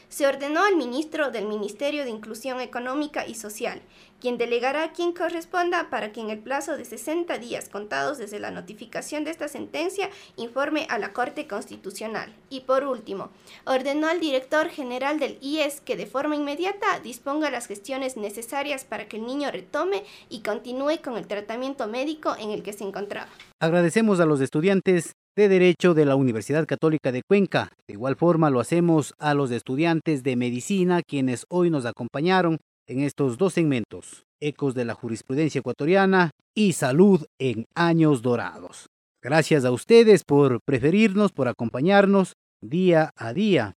se 0.09 0.27
ordenó 0.27 0.65
al 0.65 0.77
ministro 0.77 1.31
del 1.31 1.47
Ministerio 1.47 2.05
de 2.05 2.11
Inclusión 2.11 2.61
Económica 2.61 3.27
y 3.27 3.35
Social, 3.35 3.83
quien 4.21 4.39
delegará 4.39 4.85
a 4.85 4.93
quien 4.93 5.13
corresponda 5.13 5.91
para 5.91 6.13
que 6.13 6.21
en 6.21 6.31
el 6.31 6.39
plazo 6.39 6.77
de 6.77 6.85
60 6.85 7.39
días 7.39 7.69
contados 7.69 8.19
desde 8.19 8.39
la 8.39 8.51
notificación 8.51 9.25
de 9.25 9.31
esta 9.31 9.49
sentencia 9.49 10.11
informe 10.37 10.87
a 10.89 10.99
la 10.99 11.13
Corte 11.13 11.47
Constitucional. 11.47 12.35
Y 12.49 12.61
por 12.61 12.85
último, 12.85 13.31
ordenó 13.65 14.09
al 14.09 14.21
director 14.21 14.69
general 14.69 15.19
del 15.19 15.39
IES 15.41 15.81
que 15.81 15.97
de 15.97 16.07
forma 16.07 16.37
inmediata 16.37 17.01
disponga 17.01 17.51
las 17.51 17.67
gestiones 17.67 18.17
necesarias 18.17 18.85
para 18.85 19.09
que 19.09 19.17
el 19.17 19.27
niño 19.27 19.51
retome 19.51 20.05
y 20.29 20.41
continúe 20.41 21.03
con 21.03 21.17
el 21.17 21.27
tratamiento 21.27 21.87
médico 21.87 22.37
en 22.39 22.51
el 22.51 22.63
que 22.63 22.73
se 22.73 22.85
encontraba. 22.85 23.29
Agradecemos 23.61 24.21
a 24.21 24.27
los 24.27 24.41
estudiantes 24.41 25.15
de 25.37 25.49
Derecho 25.51 25.93
de 25.93 26.07
la 26.07 26.17
Universidad 26.17 26.67
Católica 26.67 27.13
de 27.13 27.23
Cuenca. 27.23 27.69
De 27.87 27.93
igual 27.93 28.17
forma 28.17 28.49
lo 28.49 28.59
hacemos 28.59 29.15
a 29.19 29.35
los 29.35 29.51
estudiantes 29.51 30.23
de 30.23 30.35
Medicina 30.35 31.03
quienes 31.03 31.45
hoy 31.51 31.69
nos 31.69 31.85
acompañaron 31.85 32.57
en 32.89 33.01
estos 33.01 33.37
dos 33.37 33.53
segmentos, 33.53 34.25
Ecos 34.41 34.75
de 34.75 34.87
la 34.87 34.95
Jurisprudencia 34.95 35.59
Ecuatoriana 35.59 36.31
y 36.55 36.73
Salud 36.73 37.27
en 37.39 37.67
Años 37.75 38.23
Dorados. 38.23 38.87
Gracias 39.23 39.65
a 39.65 39.73
ustedes 39.73 40.25
por 40.25 40.61
preferirnos, 40.65 41.33
por 41.33 41.49
acompañarnos 41.49 42.33
día 42.63 43.11
a 43.15 43.35
día. 43.35 43.75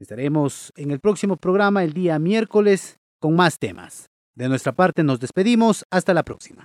Estaremos 0.00 0.72
en 0.76 0.90
el 0.90 1.00
próximo 1.00 1.36
programa 1.36 1.84
el 1.84 1.92
día 1.92 2.18
miércoles 2.18 2.96
con 3.20 3.36
más 3.36 3.58
temas. 3.58 4.06
De 4.34 4.48
nuestra 4.48 4.72
parte 4.72 5.04
nos 5.04 5.20
despedimos. 5.20 5.84
Hasta 5.90 6.14
la 6.14 6.22
próxima. 6.22 6.64